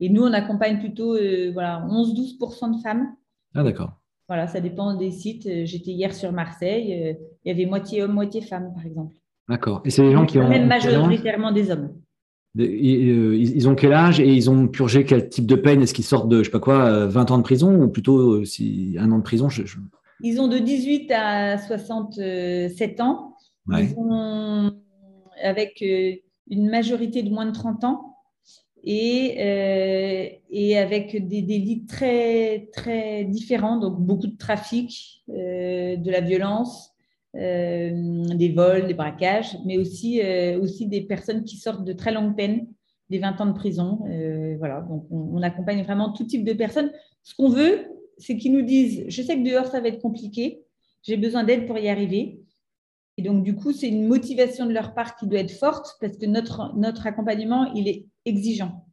Et 0.00 0.08
nous, 0.08 0.24
on 0.24 0.32
accompagne 0.32 0.80
plutôt 0.80 1.16
voilà, 1.52 1.86
11-12% 1.88 2.78
de 2.78 2.82
femmes. 2.82 3.14
Ah, 3.54 3.62
d'accord. 3.62 3.92
Voilà, 4.26 4.48
ça 4.48 4.60
dépend 4.60 4.94
des 4.94 5.12
sites. 5.12 5.48
J'étais 5.66 5.92
hier 5.92 6.12
sur 6.12 6.32
Marseille, 6.32 7.16
il 7.44 7.48
y 7.48 7.52
avait 7.52 7.66
moitié 7.66 8.02
hommes, 8.02 8.14
moitié 8.14 8.40
femmes, 8.40 8.72
par 8.74 8.84
exemple. 8.84 9.14
D'accord. 9.48 9.82
Et 9.84 9.90
c'est 9.90 10.02
les 10.02 10.10
gens 10.10 10.26
qui 10.26 10.40
ont. 10.40 10.48
Même 10.48 10.66
majoritairement 10.66 11.52
des 11.52 11.70
hommes. 11.70 11.92
Euh, 12.58 13.36
ils 13.38 13.68
ont 13.68 13.76
quel 13.76 13.92
âge 13.92 14.18
et 14.18 14.32
ils 14.32 14.50
ont 14.50 14.66
purgé 14.66 15.04
quel 15.04 15.28
type 15.28 15.46
de 15.46 15.54
peine? 15.54 15.82
Est-ce 15.82 15.94
qu'ils 15.94 16.04
sortent 16.04 16.28
de, 16.28 16.38
je 16.38 16.44
sais 16.44 16.50
pas 16.50 16.58
quoi, 16.58 17.06
20 17.06 17.30
ans 17.30 17.38
de 17.38 17.42
prison 17.42 17.82
ou 17.82 17.88
plutôt 17.88 18.32
euh, 18.32 18.44
si, 18.44 18.96
un 18.98 19.12
an 19.12 19.18
de 19.18 19.22
prison 19.22 19.48
Ils 20.20 20.40
ont 20.40 20.48
de 20.48 20.58
18 20.58 21.10
à 21.12 21.58
67 21.58 23.00
ans. 23.00 23.36
Ils 23.72 23.94
ont, 23.96 24.72
avec 25.42 25.82
euh, 25.82 26.14
une 26.48 26.70
majorité 26.70 27.22
de 27.22 27.30
moins 27.30 27.46
de 27.46 27.52
30 27.52 27.84
ans 27.84 28.16
et, 28.84 30.40
et 30.48 30.78
avec 30.78 31.26
des 31.26 31.42
délits 31.42 31.86
très, 31.86 32.68
très 32.72 33.24
différents, 33.24 33.78
donc 33.78 33.98
beaucoup 33.98 34.28
de 34.28 34.36
trafic, 34.36 35.24
de 35.26 36.10
la 36.10 36.20
violence, 36.20 36.96
euh, 37.36 38.24
des 38.34 38.48
vols, 38.48 38.86
des 38.86 38.94
braquages, 38.94 39.58
mais 39.66 39.76
aussi, 39.76 40.22
euh, 40.22 40.58
aussi 40.58 40.86
des 40.86 41.02
personnes 41.02 41.44
qui 41.44 41.56
sortent 41.56 41.84
de 41.84 41.92
très 41.92 42.10
longues 42.10 42.34
peines, 42.34 42.66
des 43.10 43.18
20 43.18 43.40
ans 43.40 43.46
de 43.46 43.52
prison. 43.52 44.00
Euh, 44.08 44.56
voilà, 44.58 44.80
donc 44.80 45.04
on, 45.10 45.42
accompagne 45.42 45.82
vraiment 45.82 46.12
tout 46.12 46.24
type 46.24 46.44
de 46.44 46.54
personnes. 46.54 46.90
Ce 47.24 47.34
qu'on 47.34 47.50
veut, 47.50 47.88
c'est 48.18 48.36
qu'ils 48.36 48.52
nous 48.52 48.62
disent, 48.62 49.04
je 49.08 49.22
sais 49.22 49.36
que 49.36 49.48
dehors, 49.48 49.66
ça 49.66 49.80
va 49.80 49.88
être 49.88 50.00
compliqué, 50.00 50.62
j'ai 51.02 51.16
besoin 51.16 51.44
d'aide 51.44 51.66
pour 51.66 51.78
y 51.78 51.88
arriver. 51.88 52.40
Et 53.16 53.22
donc, 53.22 53.44
du 53.44 53.54
coup, 53.54 53.72
c'est 53.72 53.88
une 53.88 54.06
motivation 54.06 54.66
de 54.66 54.72
leur 54.72 54.92
part 54.94 55.16
qui 55.16 55.26
doit 55.26 55.38
être 55.40 55.52
forte 55.52 55.96
parce 56.00 56.16
que 56.16 56.26
notre, 56.26 56.76
notre 56.76 57.06
accompagnement, 57.06 57.72
il 57.72 57.88
est 57.88 58.06
exigeant, 58.24 58.86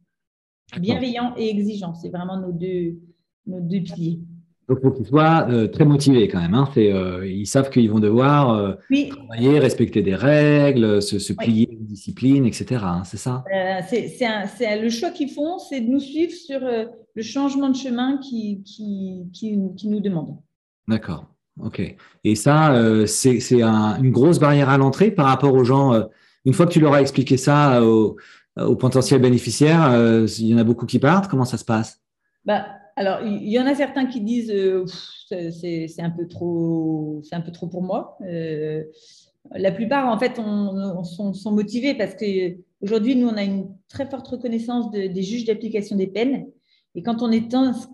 bienveillant 0.78 1.34
et 1.36 1.50
exigeant. 1.50 1.94
C'est 1.94 2.08
vraiment 2.08 2.38
nos 2.38 2.52
deux, 2.52 2.98
nos 3.46 3.60
deux 3.60 3.82
piliers. 3.82 4.20
Donc, 4.68 4.80
faut 4.80 4.90
qu'ils 4.92 5.06
soient 5.06 5.46
euh, 5.50 5.68
très 5.68 5.84
motivés 5.84 6.26
quand 6.28 6.40
même. 6.40 6.54
Hein. 6.54 6.68
Euh, 6.78 7.26
ils 7.28 7.46
savent 7.46 7.68
qu'ils 7.68 7.90
vont 7.90 7.98
devoir 7.98 8.50
euh, 8.54 8.72
travailler, 9.10 9.58
respecter 9.58 10.02
des 10.02 10.14
règles, 10.14 11.02
se, 11.02 11.32
plier 11.34 11.68
à 11.70 11.74
une 11.74 11.84
discipline, 11.84 12.46
etc. 12.46 12.80
Hein, 12.82 13.02
c'est 13.04 13.18
ça? 13.18 13.44
C'est, 13.88 14.80
Le 14.80 14.88
choix 14.88 15.10
qu'ils 15.10 15.30
font, 15.30 15.58
c'est 15.58 15.80
de 15.80 15.88
nous 15.88 16.00
suivre 16.00 16.32
sur 16.32 16.60
le 16.60 17.22
changement 17.22 17.68
de 17.68 17.76
chemin 17.76 18.16
qui, 18.18 18.62
qui, 18.64 19.56
nous 19.56 20.00
demandent. 20.00 20.38
D'accord. 20.88 21.26
OK. 21.60 21.94
Et 22.24 22.34
ça, 22.34 23.06
c'est, 23.06 23.62
une 23.62 24.10
grosse 24.10 24.38
barrière 24.38 24.70
à 24.70 24.78
l'entrée 24.78 25.10
par 25.10 25.26
rapport 25.26 25.52
aux 25.52 25.64
gens. 25.64 25.92
une 26.46 26.54
fois 26.54 26.66
que 26.66 26.72
tu 26.72 26.80
leur 26.80 26.94
as 26.94 27.02
expliqué 27.02 27.36
ça 27.36 27.84
aux, 27.84 28.16
aux 28.58 28.76
potentiels 28.76 29.20
bénéficiaires, 29.20 30.24
il 30.38 30.46
y 30.46 30.54
en 30.54 30.58
a 30.58 30.64
beaucoup 30.64 30.86
qui 30.86 30.98
partent. 30.98 31.28
Comment 31.28 31.44
ça 31.44 31.58
se 31.58 31.64
passe? 31.66 32.00
Bah, 32.46 32.64
alors, 32.96 33.26
il 33.26 33.48
y 33.48 33.58
en 33.58 33.66
a 33.66 33.74
certains 33.74 34.06
qui 34.06 34.20
disent 34.20 34.50
euh, 34.50 34.86
c'est 35.28 36.00
un 36.00 36.10
peu 36.10 36.28
trop, 36.28 37.20
c'est 37.24 37.34
un 37.34 37.40
peu 37.40 37.50
trop 37.50 37.66
pour 37.66 37.82
moi. 37.82 38.16
Euh, 38.22 38.84
la 39.52 39.72
plupart, 39.72 40.06
en 40.08 40.18
fait, 40.18 40.38
on, 40.38 41.02
sont, 41.02 41.52
motivés 41.52 41.94
parce 41.94 42.14
que 42.14 42.56
aujourd'hui, 42.80 43.16
nous, 43.16 43.28
on 43.28 43.36
a 43.36 43.42
une 43.42 43.68
très 43.88 44.06
forte 44.06 44.26
reconnaissance 44.28 44.90
des 44.90 45.22
juges 45.22 45.44
d'application 45.44 45.96
des 45.96 46.06
peines. 46.06 46.46
Et 46.94 47.02
quand 47.02 47.22
on 47.22 47.32
est 47.32 47.52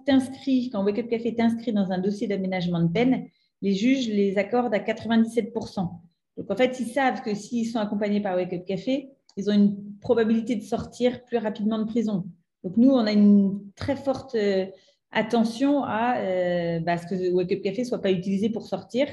inscrit, 0.08 0.68
quand 0.70 0.84
Wake 0.84 0.98
Up 0.98 1.08
Café 1.08 1.28
est 1.28 1.40
inscrit 1.40 1.72
dans 1.72 1.90
un 1.90 1.98
dossier 1.98 2.28
d'aménagement 2.28 2.80
de 2.80 2.92
peine, 2.92 3.24
les 3.62 3.74
juges 3.74 4.08
les 4.08 4.36
accordent 4.36 4.74
à 4.74 4.78
97%. 4.78 5.88
Donc, 6.36 6.50
en 6.50 6.56
fait, 6.56 6.78
ils 6.78 6.86
savent 6.86 7.22
que 7.22 7.34
s'ils 7.34 7.66
sont 7.66 7.78
accompagnés 7.78 8.20
par 8.20 8.36
Wake 8.36 8.52
Up 8.52 8.64
Café, 8.66 9.10
ils 9.36 9.48
ont 9.48 9.54
une 9.54 9.76
probabilité 10.00 10.54
de 10.56 10.62
sortir 10.62 11.24
plus 11.24 11.38
rapidement 11.38 11.78
de 11.78 11.84
prison. 11.84 12.26
Donc, 12.64 12.76
nous, 12.76 12.90
on 12.90 13.06
a 13.06 13.12
une 13.12 13.60
très 13.74 13.96
forte 13.96 14.34
euh, 14.34 14.66
attention 15.12 15.82
à 15.84 16.18
euh, 16.18 16.80
bah, 16.80 16.96
ce 16.96 17.06
que 17.06 17.32
Wake 17.32 17.52
Up 17.52 17.62
Café 17.62 17.82
ne 17.82 17.86
soit 17.86 18.00
pas 18.00 18.10
utilisé 18.10 18.50
pour 18.50 18.66
sortir, 18.66 19.06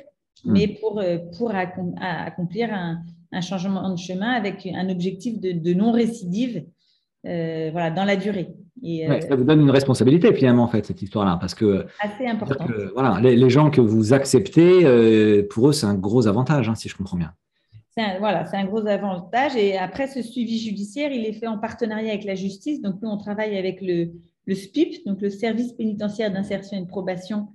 hmm. 0.43 0.51
mais 0.51 0.67
pour, 0.79 0.99
euh, 0.99 1.17
pour 1.37 1.51
accomplir 1.53 2.73
un, 2.73 3.01
changement 3.41 3.91
de 3.91 3.97
chemin 3.97 4.31
avec 4.31 4.67
un 4.73 4.89
objectif 4.89 5.39
de, 5.39 5.73
non-récidive 5.73 6.65
euh, 7.27 7.69
voilà, 7.71 7.91
dans 7.91 8.05
la 8.05 8.15
durée. 8.15 8.55
Et, 8.81 9.07
ça 9.27 9.35
vous 9.35 9.43
donne 9.43 9.61
une 9.61 9.71
responsabilité 9.71 10.33
finalement, 10.33 10.63
en 10.63 10.67
fait, 10.67 10.85
cette 10.85 11.01
histoire-là, 11.01 11.37
parce 11.39 11.53
que, 11.53 11.85
assez 11.99 12.25
important. 12.25 12.65
voilà, 12.93 13.19
les, 13.19 13.49
gens 13.49 13.69
que 13.69 13.81
vous 13.81 14.13
acceptez, 14.13 15.43
pour 15.49 15.69
eux, 15.69 15.73
c'est 15.73 15.85
un 15.85 15.95
gros 15.95 16.27
avantage, 16.27 16.69
hein, 16.69 16.75
si 16.75 16.89
je 16.89 16.95
comprends 16.95 17.17
bien. 17.17 17.33
Voilà, 18.19 18.45
c'est 18.45 18.57
un 18.57 18.65
gros 18.65 18.85
avantage. 18.85 19.55
Et 19.55 19.77
après, 19.77 20.07
ce 20.07 20.21
suivi 20.21 20.59
judiciaire, 20.59 21.11
il 21.11 21.25
est 21.25 21.33
fait 21.33 21.47
en 21.47 21.57
partenariat 21.57 22.11
avec 22.11 22.25
la 22.25 22.35
justice. 22.35 22.81
Donc, 22.81 23.01
nous, 23.01 23.09
on 23.09 23.17
travaille 23.17 23.57
avec 23.57 23.81
le, 23.81 24.11
le 24.45 24.55
SPIP, 24.55 25.05
donc 25.05 25.21
le 25.21 25.29
service 25.29 25.73
pénitentiaire 25.73 26.31
d'insertion 26.31 26.77
et 26.77 26.81
de 26.81 26.87
probation 26.87 27.49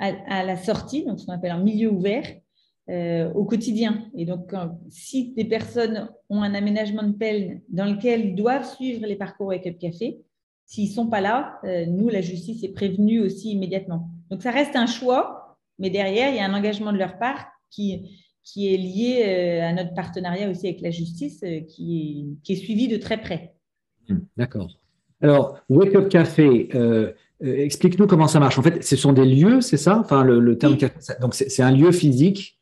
à, 0.00 0.44
la 0.44 0.56
sortie, 0.56 1.04
donc 1.04 1.18
ce 1.18 1.26
qu'on 1.26 1.32
appelle 1.32 1.50
un 1.50 1.62
milieu 1.62 1.90
ouvert, 1.90 2.24
euh, 2.88 3.32
au 3.32 3.44
quotidien. 3.44 4.04
Et 4.16 4.24
donc, 4.24 4.52
si 4.90 5.32
des 5.32 5.44
personnes 5.44 6.08
ont 6.30 6.42
un 6.42 6.54
aménagement 6.54 7.02
de 7.02 7.12
peine 7.12 7.62
dans 7.68 7.84
lequel 7.84 8.26
ils 8.26 8.34
doivent 8.36 8.64
suivre 8.64 9.06
les 9.06 9.16
parcours 9.16 9.48
Wake 9.48 9.66
Up 9.66 9.78
Café, 9.78 10.20
s'ils 10.66 10.90
ne 10.90 10.94
sont 10.94 11.08
pas 11.08 11.20
là, 11.20 11.58
euh, 11.64 11.86
nous, 11.86 12.08
la 12.08 12.20
justice 12.20 12.62
est 12.62 12.72
prévenue 12.72 13.20
aussi 13.20 13.50
immédiatement. 13.50 14.08
Donc, 14.30 14.42
ça 14.42 14.52
reste 14.52 14.76
un 14.76 14.86
choix, 14.86 15.58
mais 15.78 15.90
derrière, 15.90 16.28
il 16.28 16.36
y 16.36 16.40
a 16.40 16.44
un 16.44 16.54
engagement 16.54 16.92
de 16.92 16.98
leur 16.98 17.18
part 17.18 17.46
qui, 17.70 18.27
qui 18.52 18.72
est 18.72 18.76
lié 18.76 19.24
euh, 19.26 19.68
à 19.68 19.72
notre 19.72 19.94
partenariat 19.94 20.50
aussi 20.50 20.66
avec 20.66 20.80
la 20.80 20.90
justice, 20.90 21.44
qui, 21.68 22.38
qui 22.42 22.52
est 22.52 22.56
suivi 22.56 22.88
de 22.88 22.96
très 22.96 23.20
près. 23.20 23.54
Mmh, 24.08 24.16
d'accord. 24.36 24.78
Alors, 25.20 25.58
Wake 25.68 25.94
Up 25.96 26.08
Café, 26.08 26.68
euh, 26.74 27.12
euh, 27.42 27.56
explique-nous 27.56 28.06
comment 28.06 28.28
ça 28.28 28.38
marche. 28.38 28.58
En 28.58 28.62
fait, 28.62 28.82
ce 28.84 28.96
sont 28.96 29.12
des 29.12 29.24
lieux, 29.24 29.60
c'est 29.60 29.76
ça? 29.76 29.98
Enfin, 29.98 30.22
le, 30.22 30.58
terme 30.58 30.76
café, 30.76 30.94
donc 31.20 31.34
c'est 31.34 31.62
un 31.62 31.72
lieu 31.72 31.90
physique 31.90 32.58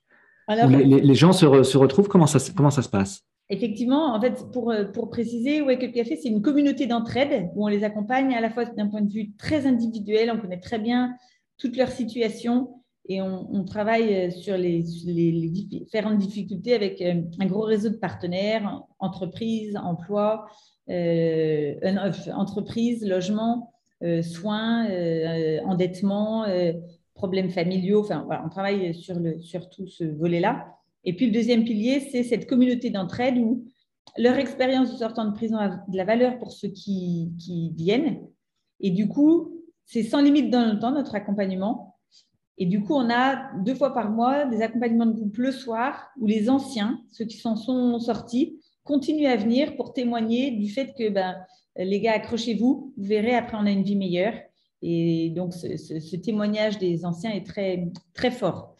où 0.48 0.68
les, 0.68 1.14
gens 1.14 1.32
se, 1.32 1.44
retrouvent. 1.46 2.08
Comment 2.08 2.26
ça, 2.26 2.38
comment 2.54 2.70
ça 2.70 2.82
se 2.82 2.88
passe? 2.88 3.24
Effectivement, 3.48 4.14
en 4.14 4.20
fait, 4.20 4.50
pour, 4.52 4.72
euh, 4.72 4.84
pour 4.84 5.10
préciser, 5.10 5.60
Wake 5.60 5.84
Up 5.84 5.92
Café, 5.92 6.16
c'est 6.20 6.28
une 6.28 6.42
communauté 6.42 6.86
d'entraide 6.86 7.50
où 7.54 7.64
on 7.64 7.68
les 7.68 7.84
accompagne 7.84 8.34
à 8.34 8.40
la 8.40 8.50
fois 8.50 8.64
d'un 8.64 8.88
point 8.88 9.02
de 9.02 9.12
vue 9.12 9.32
très 9.36 9.66
individuel, 9.66 10.32
on 10.34 10.40
connaît 10.40 10.60
très 10.60 10.78
bien 10.78 11.14
toute 11.58 11.76
leur 11.76 11.88
situation 11.88 12.82
et 13.08 13.22
on, 13.22 13.64
travaille 13.64 14.32
sur 14.32 14.56
les, 14.56 14.82
différentes 14.82 16.18
difficultés 16.18 16.74
avec 16.74 17.00
un 17.02 17.46
gros 17.46 17.62
réseau 17.62 17.90
de 17.90 17.96
partenaires, 17.96 18.82
entreprises, 18.98 19.76
emplois, 19.76 20.46
euh, 20.88 21.74
entreprise, 22.34 23.06
logement, 23.06 23.72
euh, 24.02 24.22
soins, 24.22 24.88
euh, 24.88 25.60
endettement, 25.64 26.46
problèmes 27.14 27.50
familiaux. 27.50 28.00
Enfin, 28.00 28.24
voilà, 28.26 28.42
on 28.44 28.48
travaille 28.48 28.94
sur, 28.94 29.16
tout 29.70 29.86
ce 29.86 30.04
volet-là. 30.04 30.66
Et 31.04 31.14
puis 31.14 31.26
le 31.26 31.32
deuxième 31.32 31.64
pilier, 31.64 32.00
c'est 32.00 32.24
cette 32.24 32.48
communauté 32.48 32.90
d'entraide 32.90 33.38
où 33.38 33.64
leur 34.18 34.36
expérience 34.36 34.92
de 34.92 34.96
sortant 34.96 35.26
de 35.26 35.32
prison 35.32 35.56
a 35.56 35.68
de 35.68 35.96
la 35.96 36.04
valeur 36.04 36.38
pour 36.38 36.50
ceux 36.50 36.68
qui 36.68 37.32
viennent. 37.76 38.20
Et 38.80 38.90
du 38.90 39.08
coup, 39.08 39.62
c'est 39.84 40.02
sans 40.02 40.20
limite 40.20 40.50
dans 40.50 40.72
le 40.72 40.78
temps, 40.78 40.92
notre 40.92 41.14
accompagnement. 41.14 41.95
Et 42.58 42.66
du 42.66 42.82
coup, 42.82 42.94
on 42.94 43.10
a 43.10 43.50
deux 43.64 43.74
fois 43.74 43.92
par 43.92 44.10
mois 44.10 44.46
des 44.46 44.62
accompagnements 44.62 45.06
de 45.06 45.12
groupe 45.12 45.36
le 45.36 45.52
soir 45.52 46.08
où 46.18 46.26
les 46.26 46.48
anciens, 46.48 47.00
ceux 47.12 47.26
qui 47.26 47.36
s'en 47.36 47.56
sont 47.56 47.98
sortis, 47.98 48.60
continuez 48.84 49.26
à 49.26 49.36
venir 49.36 49.76
pour 49.76 49.92
témoigner 49.92 50.52
du 50.52 50.68
fait 50.70 50.94
que 50.96 51.10
ben, 51.10 51.36
les 51.76 52.00
gars, 52.00 52.12
accrochez-vous, 52.12 52.94
vous 52.96 53.04
verrez, 53.04 53.34
après, 53.34 53.56
on 53.60 53.66
a 53.66 53.70
une 53.70 53.82
vie 53.82 53.96
meilleure. 53.96 54.34
Et 54.82 55.30
donc, 55.30 55.52
ce, 55.52 56.16
témoignage 56.16 56.78
des 56.78 57.04
anciens 57.04 57.30
est 57.30 57.46
très, 57.46 57.88
très 58.14 58.30
fort. 58.30 58.76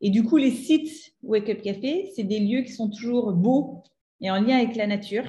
Et 0.00 0.10
du 0.10 0.24
coup, 0.24 0.36
les 0.36 0.50
sites 0.50 1.12
Wake 1.22 1.50
Up 1.50 1.62
Café, 1.62 2.10
c'est 2.16 2.24
des 2.24 2.40
lieux 2.40 2.62
qui 2.62 2.72
sont 2.72 2.88
toujours 2.88 3.32
beaux 3.32 3.82
et 4.20 4.30
en 4.30 4.40
lien 4.40 4.56
avec 4.56 4.76
la 4.76 4.86
nature. 4.86 5.24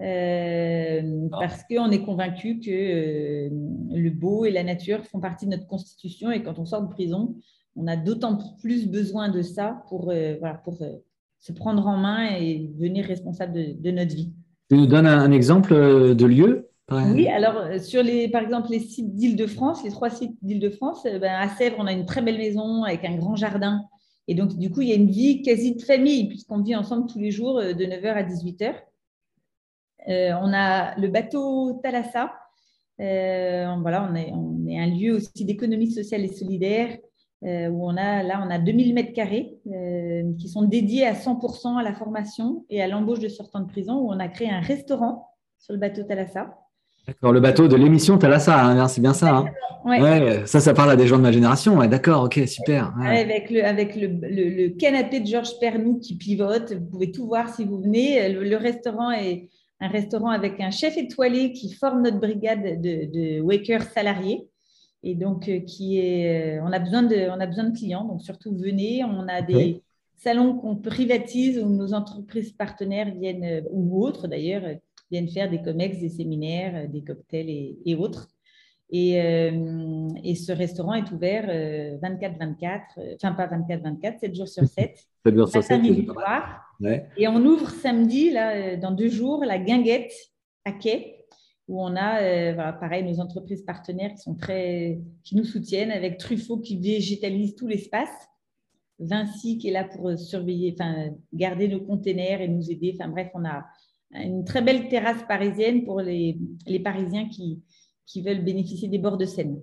Euh, 0.00 1.28
parce 1.30 1.64
qu'on 1.64 1.90
est 1.90 2.02
convaincu 2.02 2.60
que 2.60 2.70
euh, 2.70 3.48
le 3.90 4.10
beau 4.10 4.44
et 4.44 4.52
la 4.52 4.62
nature 4.62 5.04
font 5.04 5.18
partie 5.18 5.46
de 5.46 5.50
notre 5.50 5.66
constitution 5.66 6.30
et 6.30 6.44
quand 6.44 6.60
on 6.60 6.64
sort 6.64 6.82
de 6.82 6.88
prison, 6.88 7.34
on 7.74 7.88
a 7.88 7.96
d'autant 7.96 8.38
plus 8.60 8.86
besoin 8.86 9.28
de 9.28 9.42
ça 9.42 9.82
pour, 9.88 10.10
euh, 10.10 10.36
voilà, 10.38 10.54
pour 10.54 10.78
se 11.40 11.52
prendre 11.52 11.84
en 11.86 11.96
main 11.96 12.36
et 12.36 12.70
devenir 12.76 13.06
responsable 13.06 13.80
de, 13.80 13.90
notre 13.90 14.14
vie. 14.14 14.32
Tu 14.70 14.76
nous 14.76 14.86
donnes 14.86 15.06
un, 15.06 15.32
exemple 15.32 15.74
de 16.14 16.26
lieu 16.26 16.68
Oui, 16.92 17.26
alors 17.26 17.80
sur 17.80 18.02
les, 18.02 18.28
par 18.28 18.42
exemple 18.42 18.70
les 18.70 18.80
sites 18.80 19.14
d'Île-de-France, 19.14 19.82
les 19.82 19.90
trois 19.90 20.10
sites 20.10 20.36
d'Île-de-France, 20.42 21.04
ben, 21.20 21.34
à 21.40 21.48
Sèvres, 21.48 21.76
on 21.78 21.86
a 21.86 21.92
une 21.92 22.04
très 22.04 22.22
belle 22.22 22.38
maison 22.38 22.84
avec 22.84 23.04
un 23.04 23.16
grand 23.16 23.34
jardin. 23.34 23.82
Et 24.30 24.34
donc, 24.34 24.56
du 24.58 24.70
coup, 24.70 24.82
il 24.82 24.88
y 24.88 24.92
a 24.92 24.96
une 24.96 25.10
vie 25.10 25.42
quasi 25.42 25.74
de 25.74 25.82
famille, 25.82 26.28
puisqu'on 26.28 26.60
vit 26.62 26.76
ensemble 26.76 27.10
tous 27.10 27.18
les 27.18 27.30
jours 27.30 27.60
de 27.60 27.84
9h 27.84 28.12
à 28.12 28.22
18h. 28.22 28.74
On 30.08 30.52
a 30.52 30.98
le 30.98 31.08
bateau 31.08 31.80
Thalassa. 31.82 32.32
voilà, 32.98 34.08
on 34.10 34.14
est, 34.14 34.32
on 34.32 34.66
est 34.66 34.78
un 34.78 34.86
lieu 34.86 35.14
aussi 35.14 35.44
d'économie 35.44 35.90
sociale 35.90 36.24
et 36.24 36.32
solidaire 36.32 36.96
où 37.42 37.88
on 37.88 37.96
a 37.96 38.22
là 38.24 38.42
on 38.44 38.50
a 38.50 38.58
2000 38.58 38.94
mètres 38.94 39.12
carrés 39.12 39.58
qui 40.38 40.48
sont 40.48 40.62
dédiés 40.62 41.06
à 41.06 41.12
100% 41.12 41.78
à 41.78 41.82
la 41.82 41.94
formation 41.94 42.64
et 42.68 42.82
à 42.82 42.88
l'embauche 42.88 43.20
de 43.20 43.28
sortants 43.28 43.60
de 43.60 43.68
prison 43.68 43.98
où 43.98 44.10
on 44.12 44.18
a 44.18 44.28
créé 44.28 44.50
un 44.50 44.60
restaurant 44.60 45.28
sur 45.58 45.72
le 45.72 45.78
bateau 45.78 46.02
Thalassa 46.02 46.58
D'accord, 47.08 47.32
le 47.32 47.40
bateau 47.40 47.68
de 47.68 47.76
l'émission 47.76 48.18
Thalassa, 48.18 48.62
hein, 48.62 48.86
c'est 48.86 49.00
bien 49.00 49.14
ça. 49.14 49.34
Hein. 49.34 49.46
Ouais. 49.86 50.42
ça, 50.44 50.60
ça 50.60 50.74
parle 50.74 50.90
à 50.90 50.96
des 50.96 51.06
gens 51.06 51.16
de 51.16 51.22
ma 51.22 51.32
génération. 51.32 51.78
d'accord, 51.86 52.24
ok, 52.24 52.42
super. 52.46 52.92
Avec, 53.02 53.48
le, 53.48 53.64
avec 53.64 53.96
le, 53.96 54.68
canapé 54.76 55.20
de 55.20 55.26
Georges 55.26 55.58
Pernou 55.58 55.98
qui 56.00 56.18
pivote, 56.18 56.74
vous 56.74 56.84
pouvez 56.84 57.10
tout 57.10 57.26
voir 57.26 57.48
si 57.48 57.64
vous 57.64 57.80
venez. 57.80 58.28
Le, 58.30 58.56
restaurant 58.58 59.10
est 59.10 59.48
un 59.80 59.88
restaurant 59.88 60.30
avec 60.30 60.60
un 60.60 60.70
chef 60.70 60.96
étoilé 60.96 61.52
qui 61.52 61.72
forme 61.72 62.02
notre 62.02 62.18
brigade 62.18 62.80
de, 62.80 63.36
de 63.38 63.40
wakers 63.40 63.82
salariés. 63.82 64.48
Et 65.02 65.14
donc, 65.14 65.48
euh, 65.48 65.60
qui 65.60 65.98
est, 66.00 66.58
euh, 66.58 66.64
on, 66.64 66.72
a 66.72 66.78
besoin 66.78 67.02
de, 67.02 67.28
on 67.30 67.40
a 67.40 67.46
besoin 67.46 67.64
de 67.64 67.76
clients. 67.76 68.04
Donc, 68.04 68.22
surtout, 68.22 68.56
venez. 68.56 69.04
On 69.04 69.28
a 69.28 69.42
des 69.42 69.82
salons 70.16 70.56
qu'on 70.58 70.76
privatise 70.76 71.58
où 71.58 71.68
nos 71.68 71.94
entreprises 71.94 72.52
partenaires 72.52 73.14
viennent, 73.14 73.44
euh, 73.44 73.62
ou 73.70 74.04
autres 74.04 74.26
d'ailleurs, 74.26 74.64
viennent 75.10 75.28
faire 75.28 75.48
des 75.48 75.62
comex, 75.62 76.00
des 76.00 76.08
séminaires, 76.08 76.88
des 76.88 77.02
cocktails 77.02 77.48
et, 77.84 77.94
autres. 77.94 78.28
Et, 78.90 79.20
euh, 79.20 80.08
et, 80.24 80.34
ce 80.34 80.50
restaurant 80.50 80.94
est 80.94 81.10
ouvert 81.12 81.46
24-24, 82.00 82.80
euh, 82.96 83.14
enfin 83.16 83.32
pas 83.32 83.46
24-24, 83.46 84.18
7 84.18 84.34
jours 84.34 84.48
sur 84.48 84.64
7. 84.64 84.96
7 85.26 85.34
jours 85.34 85.48
sur 85.48 85.62
7, 85.62 85.82
Et 87.18 87.28
on 87.28 87.44
ouvre 87.44 87.68
samedi, 87.68 88.30
là, 88.30 88.76
dans 88.76 88.92
deux 88.92 89.08
jours, 89.08 89.44
la 89.44 89.58
Guinguette 89.58 90.12
à 90.64 90.72
Quai, 90.72 91.26
où 91.66 91.82
on 91.82 91.96
a, 91.96 92.72
pareil, 92.72 93.04
nos 93.04 93.20
entreprises 93.20 93.62
partenaires 93.62 94.14
qui, 94.14 94.22
sont 94.22 94.34
très, 94.34 95.00
qui 95.22 95.36
nous 95.36 95.44
soutiennent, 95.44 95.90
avec 95.90 96.16
Truffaut 96.16 96.58
qui 96.58 96.78
végétalise 96.78 97.56
tout 97.56 97.66
l'espace. 97.66 98.08
Vinci 99.00 99.58
qui 99.58 99.68
est 99.68 99.72
là 99.72 99.84
pour 99.84 100.18
surveiller, 100.18 100.74
enfin, 100.76 101.10
garder 101.32 101.68
nos 101.68 101.80
containers 101.80 102.40
et 102.40 102.48
nous 102.48 102.70
aider. 102.70 102.96
Enfin 102.98 103.10
bref, 103.10 103.30
on 103.34 103.44
a, 103.44 103.64
une 104.12 104.44
très 104.44 104.62
belle 104.62 104.88
terrasse 104.88 105.22
parisienne 105.28 105.84
pour 105.84 106.00
les, 106.00 106.38
les 106.66 106.80
Parisiens 106.80 107.28
qui, 107.28 107.62
qui, 108.08 108.22
veulent 108.22 108.44
bénéficier 108.44 108.88
des 108.88 108.98
bords 108.98 109.16
de 109.16 109.24
Seine. 109.24 109.58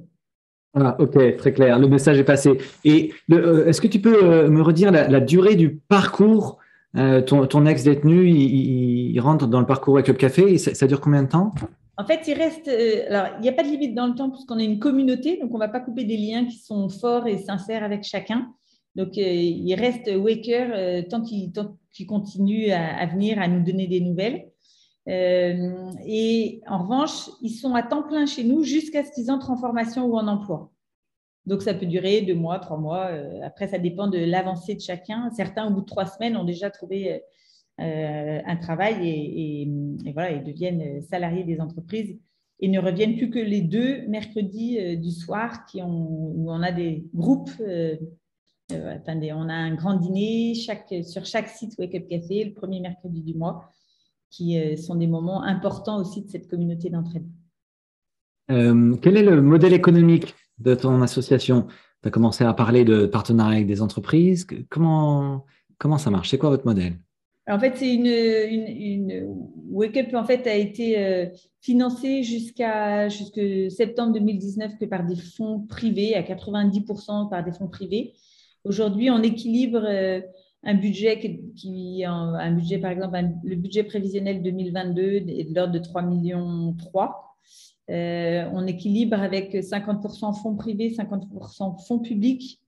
Ah, 0.74 0.96
ok, 1.00 1.38
très 1.38 1.54
clair. 1.54 1.80
Le 1.80 1.88
message 1.88 2.20
est 2.20 2.26
passé. 2.26 2.58
Et 2.84 3.14
euh, 3.32 3.66
est-ce 3.66 3.80
que 3.80 3.88
tu 3.88 4.00
peux 4.00 4.24
euh, 4.24 4.50
me 4.50 4.62
redire 4.62 4.92
la, 4.92 5.20
durée 5.20 5.56
du 5.56 5.76
parcours 5.76 6.60
euh, 6.98 7.22
ton, 7.22 7.46
ton 7.48 7.66
ex-détenu, 7.66 8.30
il, 8.30 9.20
rentre 9.20 9.48
dans 9.48 9.60
le 9.60 9.66
parcours 9.66 9.96
avec 9.96 10.06
Club 10.06 10.18
Café 10.18 10.54
et 10.54 10.58
ça, 10.58 10.88
dure 10.88 11.02
combien 11.02 11.24
de 11.24 11.30
temps? 11.30 11.52
En 11.98 12.06
fait, 12.06 12.28
il 12.28 12.34
reste. 12.34 12.68
alors, 12.68 13.28
il 13.38 13.42
n'y 13.42 13.50
a 13.50 13.54
pas 13.54 13.64
de 13.64 13.70
limite 13.70 13.96
dans 13.96 14.08
le 14.08 14.16
temps 14.16 14.30
puisqu'on 14.30 14.60
est 14.60 14.66
une 14.66 14.80
communauté, 14.80 15.38
donc 15.42 15.52
on 15.52 15.56
ne 15.56 15.60
va 15.60 15.70
pas 15.70 15.80
couper 15.80 16.04
des 16.04 16.18
liens 16.18 16.46
qui 16.46 16.58
sont 16.58 16.90
forts 16.90 17.28
et 17.28 17.38
sincères 17.38 17.84
avec 17.84 18.04
chacun. 18.04 18.50
Donc, 18.96 19.18
il 19.18 19.76
reste 19.76 20.10
Waker 20.14 21.06
tant 21.10 21.22
qu'il 21.22 21.52
qui 21.92 22.06
continuent 22.06 22.72
à, 22.72 23.06
venir, 23.06 23.40
à 23.42 23.48
nous 23.48 23.64
donner 23.64 23.88
des 23.88 24.02
nouvelles. 24.02 24.48
Euh, 25.08 25.92
et 26.06 26.62
en 26.68 26.84
revanche, 26.84 27.30
ils 27.42 27.52
sont 27.52 27.76
à 27.76 27.84
temps 27.84 28.04
plein 28.04 28.26
chez 28.26 28.44
nous 28.44 28.64
jusqu'à 28.64 29.04
ce 29.04 29.12
qu'ils 29.12 29.30
entrent 29.30 29.52
en 29.52 29.58
formation 29.58 30.06
ou 30.06 30.18
en 30.18 30.28
emploi. 30.28 30.72
Donc, 31.46 31.62
ça 31.62 31.76
peut 31.76 31.86
durer 31.86 32.22
deux 32.22 32.34
mois, 32.34 32.58
trois 32.60 32.78
mois. 32.78 33.08
Euh, 33.12 33.40
après, 33.44 33.68
ça 33.68 33.78
dépend 33.78 34.08
de 34.08 34.18
l'avancée 34.18 34.74
de 34.74 34.82
chacun. 34.82 35.30
Certains, 35.32 35.68
au 35.68 35.72
bout 35.72 35.82
de 35.82 35.86
trois 35.86 36.08
semaines, 36.08 36.36
ont 36.38 36.44
déjà 36.44 36.72
trouvé 36.72 37.22
euh, 37.80 38.42
un 38.46 38.56
travail 38.56 39.08
et, 39.08 40.12
voilà, 40.14 40.32
ils 40.32 40.44
deviennent 40.44 41.02
salariés 41.04 41.44
des 41.44 41.62
entreprises 41.62 42.18
et 42.60 42.68
ne 42.68 42.80
reviennent 42.80 43.18
plus 43.18 43.30
que 43.30 43.40
les 43.40 43.62
deux 43.62 44.08
mercredis 44.08 44.98
du 44.98 45.12
soir 45.12 45.66
qui 45.66 45.84
ont, 45.84 46.32
où 46.36 46.50
on 46.50 46.62
a 46.64 46.72
des 46.72 47.06
groupes 47.14 47.52
attendez, 48.72 49.34
on 49.34 49.50
a 49.50 49.54
un 49.54 49.76
grand 49.76 49.96
dîner 49.96 50.56
sur 50.56 51.26
chaque 51.26 51.50
site 51.50 51.78
Wake 51.78 51.96
Up 51.96 52.08
Café 52.08 52.46
le 52.46 52.54
premier 52.54 52.80
mercredi 52.80 53.22
du 53.22 53.36
mois, 53.36 53.70
qui 54.36 54.60
euh, 54.60 54.76
sont 54.76 54.96
des 54.96 55.08
moments 55.08 55.44
importants 55.44 56.00
aussi 56.00 56.24
de 56.24 56.30
cette 56.30 56.48
communauté 56.48 56.90
d'entraide. 56.90 57.26
Euh, 58.52 58.96
quel 59.02 59.18
est 59.18 59.24
le 59.24 59.42
modèle 59.42 59.74
économique 59.74 60.36
de 60.60 60.76
ton 60.76 61.02
association? 61.02 61.68
Tu 62.02 62.08
as 62.08 62.12
commencé 62.12 62.44
à 62.44 62.54
parler 62.54 62.84
de 62.84 63.06
partenariat 63.06 63.58
avec 63.58 63.68
des 63.68 63.82
entreprises. 63.82 64.46
Comment, 64.70 65.46
comment 65.78 65.98
ça 65.98 66.10
marche? 66.12 66.30
C'est 66.30 66.38
quoi 66.38 66.50
votre 66.50 66.66
modèle? 66.66 66.94
En 67.48 67.60
fait, 67.60 67.74
c'est 67.76 67.94
une, 67.94 68.08
une, 68.08 69.36
Wake 69.70 69.98
Up 69.98 70.14
en 70.16 70.24
fait 70.24 70.48
a 70.48 70.56
été 70.56 71.30
financé 71.62 72.24
jusqu'à 72.24 73.08
jusque 73.08 73.40
septembre 73.70 74.14
2019 74.14 74.80
que 74.80 74.86
par 74.86 75.06
des 75.06 75.16
fonds 75.16 75.60
privés 75.60 76.16
à 76.16 76.24
90% 76.24 77.30
par 77.30 77.44
des 77.44 77.52
fonds 77.52 77.68
privés 77.68 78.14
Aujourd'hui, 78.66 79.12
on 79.12 79.22
équilibre 79.22 79.86
euh, 79.88 80.22
un 80.66 80.74
budget 80.74 81.20
qui, 81.56 82.04
un 82.04 82.52
budget 82.52 82.80
par 82.80 82.92
exemple, 82.92 83.18
le 83.44 83.56
budget 83.56 83.84
prévisionnel 83.84 84.42
2022 84.42 85.02
est 85.28 85.50
de 85.50 85.56
l'ordre 85.56 85.74
de 85.74 85.80
3 85.80 86.02
millions 86.02 86.74
3. 86.74 87.38
Euh, 87.92 88.50
on 88.52 88.66
équilibre 88.66 89.22
avec 89.22 89.54
50% 89.54 90.42
fonds 90.42 90.56
privés, 90.56 90.90
50% 90.90 91.86
fonds 91.86 92.00
publics, 92.00 92.60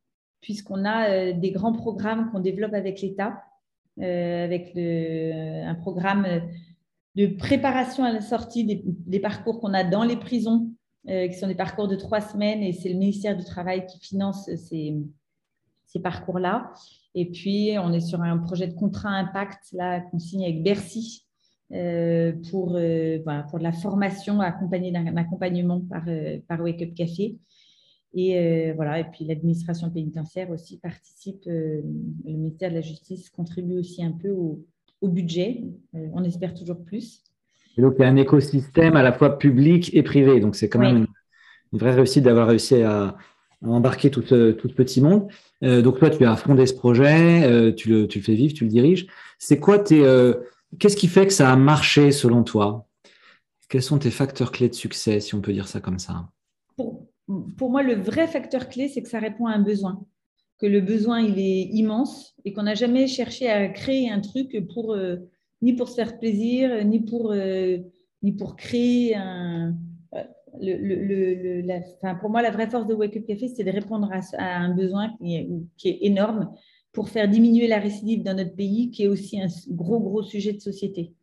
puisqu'on 0.42 0.86
a 0.86 1.10
euh, 1.10 1.34
des 1.34 1.50
grands 1.50 1.74
programmes 1.74 2.30
qu'on 2.32 2.40
développe 2.40 2.76
avec 2.76 3.02
l'État, 3.02 3.44
avec 4.00 4.78
un 4.78 5.74
programme 5.74 6.28
de 7.16 7.26
préparation 7.26 8.04
à 8.04 8.14
la 8.14 8.22
sortie 8.22 8.64
des, 8.64 8.84
des 8.86 9.20
parcours 9.20 9.60
qu'on 9.60 9.74
a 9.74 9.84
dans 9.84 10.04
les 10.04 10.18
prisons, 10.18 10.70
qui 11.08 11.34
sont 11.34 11.48
des 11.48 11.56
parcours 11.56 11.88
de 11.88 11.96
trois 11.96 12.22
semaines, 12.22 12.62
et 12.62 12.74
c'est 12.74 12.90
le 12.90 13.00
ministère 13.00 13.36
du 13.36 13.44
Travail 13.44 13.88
qui 13.88 13.98
finance 14.00 14.54
ces, 14.56 14.94
ces 15.88 16.00
parcours-là. 16.00 16.74
Et 17.16 17.26
puis, 17.26 17.72
on 17.82 17.92
est 17.94 18.02
sur 18.02 18.22
un 18.22 18.38
projet 18.38 18.68
de 18.68 18.76
contrat 18.76 19.10
impact 19.10 19.72
là 19.74 20.02
qu'on 20.02 20.20
signe 20.20 20.44
avec 20.44 20.62
Bercy 20.62 21.26
euh, 21.74 22.32
pour, 22.50 22.76
euh, 22.76 23.20
pour 23.50 23.60
de 23.60 23.64
la 23.64 23.74
formation 23.74 24.40
accompagnée 24.40 24.92
d'un 24.92 25.18
accompagnement 25.18 25.82
par, 25.82 26.04
euh, 26.08 26.38
par 26.48 26.62
Wake 26.62 26.82
Up 26.82 26.94
Café. 26.94 27.36
Et 28.14 28.72
voilà, 28.72 29.00
et 29.00 29.04
puis 29.04 29.26
l'administration 29.26 29.92
pénitentiaire 29.92 30.50
aussi 30.50 30.80
participe. 30.80 31.44
le 31.46 31.84
ministère 32.24 32.72
de 32.72 32.76
la 32.76 32.82
Justice 32.82 33.30
contribue 33.30 33.78
aussi 33.78 34.04
un 34.04 34.12
peu 34.12 34.32
au, 34.32 34.66
au 35.02 35.08
budget. 35.08 35.66
on 35.94 36.24
espère 36.24 36.56
toujours 36.56 36.84
plus. 36.84 37.22
Et 37.78 37.82
donc, 37.82 37.94
il 38.00 38.02
y 38.02 38.06
a 38.06 38.08
un 38.08 38.16
écosystème 38.16 38.96
à 38.96 39.04
la 39.04 39.14
fois 39.14 39.38
public 39.38 39.94
et 39.94 40.02
privé. 40.02 40.40
Donc, 40.40 40.56
c'est 40.56 40.68
quand 40.68 40.80
même 40.80 40.98
une, 40.98 41.08
une, 41.74 41.80
vraie 41.80 41.94
réussite 41.94 42.24
d'avoir 42.24 42.48
réussi 42.48 42.82
à, 42.82 43.16
embarquer 43.66 44.12
tout, 44.12 44.24
ce, 44.24 44.52
tout 44.52 44.68
petit 44.70 45.02
monde. 45.02 45.28
Euh, 45.64 45.82
donc 45.82 46.00
toi, 46.00 46.10
tu 46.10 46.26
as 46.26 46.36
fondé 46.36 46.66
ce 46.66 46.74
projet, 46.74 47.44
euh, 47.44 47.74
tu, 47.74 47.90
le, 47.90 48.08
fais 48.08 48.36
vivre, 48.36 48.54
tu 48.54 48.64
le 48.66 48.70
diriges. 48.70 49.08
C'est 49.40 49.60
quoi 49.60 49.80
tes, 49.80 50.04
euh, 50.04 50.34
qu'est-ce 50.80 50.98
qui 50.98 51.08
fait 51.08 51.28
que 51.28 51.34
ça 51.34 51.52
a 51.52 51.56
marché 51.56 52.12
selon 52.12 52.44
toi? 52.44 52.88
Quels 53.70 53.84
sont 53.84 54.00
tes 54.00 54.12
facteurs 54.12 54.52
clés 54.52 54.70
de 54.70 54.76
succès, 54.76 55.20
si 55.20 55.36
on 55.36 55.42
peut 55.42 55.54
dire 55.54 55.68
ça 55.68 55.82
comme 55.82 56.00
ça? 56.00 56.30
Pour, 56.78 57.70
moi, 57.70 57.84
le 57.84 57.96
vrai 57.96 58.28
facteur 58.28 58.70
clé, 58.70 58.88
c'est 58.88 59.02
que 59.02 59.10
ça 59.10 59.20
répond 59.20 59.48
à 59.48 59.52
un 59.52 59.62
besoin. 59.62 60.06
Que 60.60 60.66
le 60.66 60.80
besoin, 60.80 61.20
il 61.20 61.38
est 61.38 61.64
immense 61.74 62.36
et 62.46 62.54
qu'on 62.54 62.64
n'a 62.64 62.76
jamais 62.76 63.08
cherché 63.08 63.50
à 63.50 63.68
créer 63.68 64.10
un 64.10 64.22
truc 64.22 64.56
ni 65.62 65.74
pour 65.74 65.90
se 65.90 65.96
faire 65.96 66.18
plaisir, 66.18 66.86
ni 66.86 67.02
pour, 67.02 67.36
ni 68.24 68.32
pour 68.32 68.56
créer 68.56 69.16
un, 69.16 69.76
le, 70.62 71.62
la, 71.62 72.16
pour 72.16 72.30
moi, 72.30 72.42
la 72.42 72.52
vraie 72.52 72.70
force 72.70 72.88
de 72.88 72.94
Wake 72.94 73.18
Up 73.18 73.26
Café, 73.26 73.48
c'est 73.48 73.64
de 73.64 73.72
répondre 73.72 74.10
à, 74.12 74.58
un 74.58 74.74
besoin 74.74 75.16
qui 75.18 75.36
est, 75.36 75.50
qui 75.78 75.90
est, 75.90 76.00
énorme 76.02 76.52
pour 76.92 77.10
faire 77.10 77.28
diminuer 77.28 77.68
la 77.68 77.80
récidive 77.80 78.24
dans 78.24 78.36
notre 78.36 78.56
pays, 78.56 78.90
qui 78.92 79.04
est 79.04 79.08
aussi 79.08 79.40
un 79.40 79.48
gros, 79.70 80.00
gros 80.00 80.24
sujet 80.24 80.54
de 80.54 80.60
société. 80.60 81.14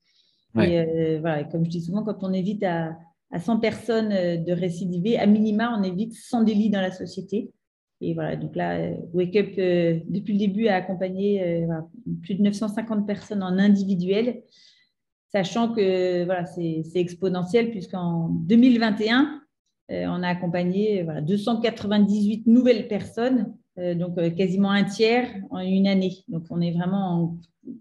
Et 0.57 0.79
euh, 0.79 1.19
voilà, 1.21 1.45
comme 1.45 1.65
je 1.65 1.71
dis 1.71 1.81
souvent, 1.81 2.05
quand 2.05 2.19
on 2.23 2.33
évite 2.33 2.63
à, 2.63 2.97
à 3.33 3.41
100 3.41 3.59
personnes 3.59 4.13
euh, 4.13 4.37
de 4.37 4.53
récidiver, 4.53 5.19
à 5.19 5.27
minima, 5.27 5.77
on 5.77 5.83
évite 5.83 6.13
100 6.13 6.45
délits 6.45 6.71
dans 6.71 6.81
la 6.81 6.93
société. 6.93 7.51
Et 8.01 8.15
voilà, 8.15 8.37
donc 8.37 8.55
là, 8.55 8.79
euh, 8.79 8.95
Wake 9.13 9.37
Up, 9.37 9.51
depuis 10.09 10.35
le 10.35 10.39
début, 10.39 10.69
a 10.69 10.77
accompagné 10.77 11.67
plus 12.23 12.35
de 12.35 12.43
950 12.43 13.07
personnes 13.07 13.43
en 13.43 13.59
individuel 13.59 14.43
sachant 15.35 15.73
que 15.73 16.25
voilà, 16.25 16.45
c'est 16.47 16.85
exponentiel 16.95 17.71
puisqu'en 17.71 18.29
2021, 18.29 19.41
euh, 19.91 20.07
on 20.07 20.23
a 20.23 20.29
accompagné 20.29 21.03
voilà, 21.03 21.21
298 21.21 22.47
nouvelles 22.47 22.87
personnes, 22.87 23.53
euh, 23.79 23.97
donc 23.97 24.17
euh, 24.17 24.31
quasiment 24.31 24.71
un 24.71 24.85
tiers 24.85 25.29
en 25.51 25.59
une 25.59 25.89
année. 25.89 26.25
Donc 26.29 26.45
on 26.51 26.61
est 26.61 26.71
vraiment 26.71 27.11
en 27.11 27.39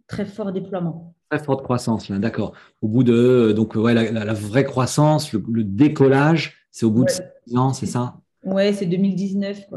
très 0.07 0.25
fort 0.25 0.51
déploiement. 0.51 1.13
Très 1.29 1.43
forte 1.43 1.63
croissance, 1.63 2.09
là, 2.09 2.17
d'accord. 2.17 2.53
Au 2.81 2.87
bout 2.87 3.03
de 3.03 3.53
donc 3.55 3.75
ouais, 3.75 3.93
la, 3.93 4.33
vraie 4.33 4.65
croissance, 4.65 5.31
le, 5.31 5.63
décollage, 5.63 6.67
c'est 6.71 6.87
au 6.87 6.91
bout 6.91 7.05
de 7.05 7.11
6 7.11 7.57
ans, 7.57 7.73
c'est 7.73 7.85
ça? 7.85 8.15
Oui, 8.45 8.73
c'est 8.73 8.87
2019. 8.87 9.67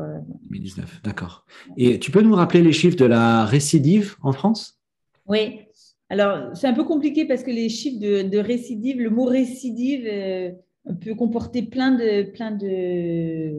2019, 0.50 1.02
d'accord. 1.04 1.44
Et 1.76 1.98
tu 2.00 2.10
peux 2.10 2.22
nous 2.22 2.34
rappeler 2.34 2.62
les 2.62 2.72
chiffres 2.72 2.96
de 2.96 3.04
la 3.04 3.44
récidive 3.44 4.16
en 4.22 4.32
France? 4.32 4.80
Oui, 5.26 5.65
alors, 6.08 6.56
c'est 6.56 6.68
un 6.68 6.72
peu 6.72 6.84
compliqué 6.84 7.24
parce 7.24 7.42
que 7.42 7.50
les 7.50 7.68
chiffres 7.68 7.98
de, 7.98 8.38
récidive, 8.38 9.00
le 9.00 9.10
mot 9.10 9.24
récidive 9.24 10.06
euh, 10.06 10.52
peut 11.00 11.14
comporter 11.14 11.62
plein 11.62 11.90
de, 11.90 12.22
plein 12.30 12.52
de, 12.52 13.52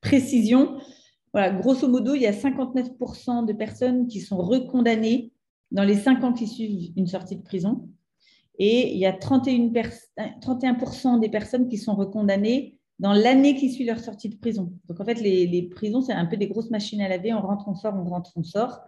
précision. 0.00 0.78
Voilà, 1.32 1.50
grosso 1.50 1.88
modo, 1.88 2.14
il 2.14 2.22
y 2.22 2.26
a 2.26 2.32
59% 2.32 3.46
de 3.46 3.52
personnes 3.52 4.06
qui 4.06 4.20
sont 4.20 4.38
recondamnées 4.38 5.32
dans 5.72 5.84
les 5.84 5.96
5 5.96 6.22
ans 6.24 6.32
qui 6.32 6.46
suivent 6.46 6.92
une 6.96 7.06
sortie 7.06 7.36
de 7.36 7.42
prison. 7.42 7.88
Et 8.58 8.92
il 8.92 8.98
y 8.98 9.06
a 9.06 9.12
31%, 9.12 10.40
31 10.40 11.18
des 11.18 11.28
personnes 11.28 11.66
qui 11.66 11.78
sont 11.78 11.94
recondamnées 11.94 12.78
dans 13.00 13.14
l'année 13.14 13.56
qui 13.56 13.72
suit 13.72 13.84
leur 13.84 13.98
sortie 13.98 14.28
de 14.28 14.36
prison. 14.36 14.72
Donc 14.86 15.00
en 15.00 15.04
fait, 15.04 15.14
les, 15.14 15.68
prisons, 15.74 16.02
c'est 16.02 16.12
un 16.12 16.26
peu 16.26 16.36
des 16.36 16.46
grosses 16.46 16.70
machines 16.70 17.00
à 17.00 17.08
laver. 17.08 17.32
On 17.32 17.40
rentre, 17.40 17.66
on 17.66 17.74
sort, 17.74 17.94
on 17.94 18.04
rentre, 18.04 18.32
on 18.36 18.42
sort. 18.42 18.82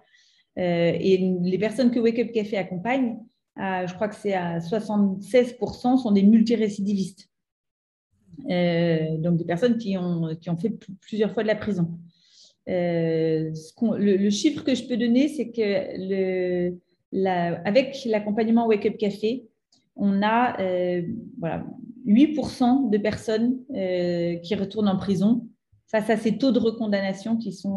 Euh, 0.58 0.92
et 0.98 1.18
les 1.42 1.58
personnes 1.58 1.90
que 1.90 1.98
Wake 1.98 2.18
Up 2.18 2.32
Café 2.32 2.56
accompagne, 2.56 3.18
je 3.56 3.94
crois 3.94 4.08
que 4.08 4.14
c'est 4.14 4.34
à 4.34 4.58
76%, 4.58 5.98
sont 5.98 6.12
des 6.12 6.22
multirécidivistes. 6.22 7.28
Euh, 8.50 9.18
donc 9.18 9.36
des 9.36 9.44
personnes 9.44 9.78
qui 9.78 9.96
ont, 9.96 10.34
qui 10.40 10.50
ont 10.50 10.56
fait 10.56 10.72
plusieurs 11.00 11.32
fois 11.32 11.42
de 11.42 11.48
la 11.48 11.54
prison. 11.54 11.98
Euh, 12.68 13.52
le, 13.98 14.30
chiffre 14.30 14.64
que 14.64 14.74
je 14.74 14.86
peux 14.86 14.96
donner, 14.96 15.28
c'est 15.28 15.50
que 15.50 16.72
avec 17.66 17.98
l'accompagnement 18.06 18.66
Wake 18.66 18.86
Up 18.86 18.96
Café, 18.96 19.48
on 19.96 20.22
a 20.22 20.60
euh, 20.60 21.02
voilà, 21.38 21.66
8% 22.06 22.90
de 22.90 22.98
personnes 22.98 23.58
euh, 23.74 24.36
qui 24.36 24.54
retournent 24.54 24.88
en 24.88 24.96
prison 24.96 25.46
face 25.86 26.08
à 26.08 26.16
ces 26.16 26.38
taux 26.38 26.52
de 26.52 26.58
recondamnation 26.58 27.36
qui 27.36 27.52
sont 27.52 27.76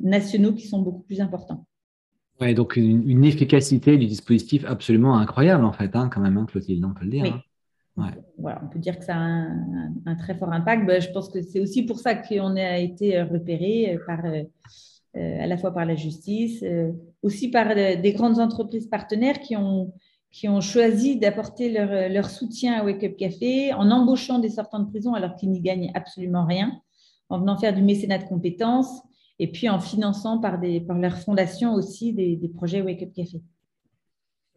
nationaux 0.00 0.54
qui 0.54 0.66
sont 0.66 0.80
beaucoup 0.80 1.02
plus 1.02 1.20
importants. 1.20 1.66
Ouais, 2.40 2.54
donc 2.54 2.76
une, 2.76 3.24
efficacité 3.24 3.96
du 3.96 4.06
dispositif 4.06 4.64
absolument 4.64 5.18
incroyable 5.18 5.64
en 5.64 5.72
fait, 5.72 5.96
hein, 5.96 6.08
quand 6.12 6.20
même, 6.20 6.36
hein, 6.36 6.46
Clotilde, 6.46 6.84
on 6.84 6.94
peut 6.94 7.04
le 7.04 7.10
dire. 7.10 7.24
Hein 7.24 7.42
on 7.98 8.68
peut 8.68 8.78
dire 8.78 8.98
que 8.98 9.04
ça 9.04 9.16
a 9.16 9.18
un, 9.18 10.14
très 10.18 10.34
fort 10.34 10.52
impact. 10.52 10.86
Ben, 10.86 11.00
je 11.00 11.10
pense 11.10 11.28
que 11.28 11.42
c'est 11.42 11.60
aussi 11.60 11.84
pour 11.84 11.98
ça 11.98 12.14
qu'on 12.14 12.56
a 12.56 12.78
été 12.78 13.18
euh, 13.18 13.24
repéré 13.24 13.94
euh, 13.94 13.98
par, 14.06 14.24
euh, 14.24 14.44
à 15.14 15.46
la 15.46 15.56
fois 15.56 15.72
par 15.72 15.84
la 15.84 15.96
justice, 15.96 16.64
aussi 17.22 17.50
par 17.50 17.74
des 17.74 18.12
grandes 18.12 18.38
entreprises 18.38 18.86
partenaires 18.86 19.40
qui 19.40 19.56
ont, 19.56 19.92
qui 20.30 20.48
ont 20.48 20.60
choisi 20.60 21.16
d'apporter 21.16 21.70
leur, 21.70 22.30
soutien 22.30 22.74
à 22.74 22.84
Wake 22.84 23.02
Up 23.02 23.16
Café 23.16 23.72
en 23.72 23.90
embauchant 23.90 24.38
des 24.38 24.50
sortants 24.50 24.78
de 24.78 24.88
prison 24.88 25.14
alors 25.14 25.34
qu'ils 25.34 25.50
n'y 25.50 25.60
gagnent 25.60 25.90
absolument 25.94 26.44
rien, 26.44 26.80
en 27.30 27.40
venant 27.40 27.56
faire 27.56 27.74
du 27.74 27.82
mécénat 27.82 28.18
de 28.18 28.28
compétences 28.28 29.02
et 29.38 29.50
puis 29.50 29.68
en 29.68 29.80
finançant 29.80 30.38
par, 30.38 30.58
des, 30.58 30.80
par 30.80 30.98
leur 30.98 31.18
fondation 31.18 31.74
aussi 31.74 32.12
des, 32.12 32.36
des 32.36 32.48
projets 32.48 32.82
Wake 32.82 33.02
Up 33.02 33.12
Café. 33.14 33.40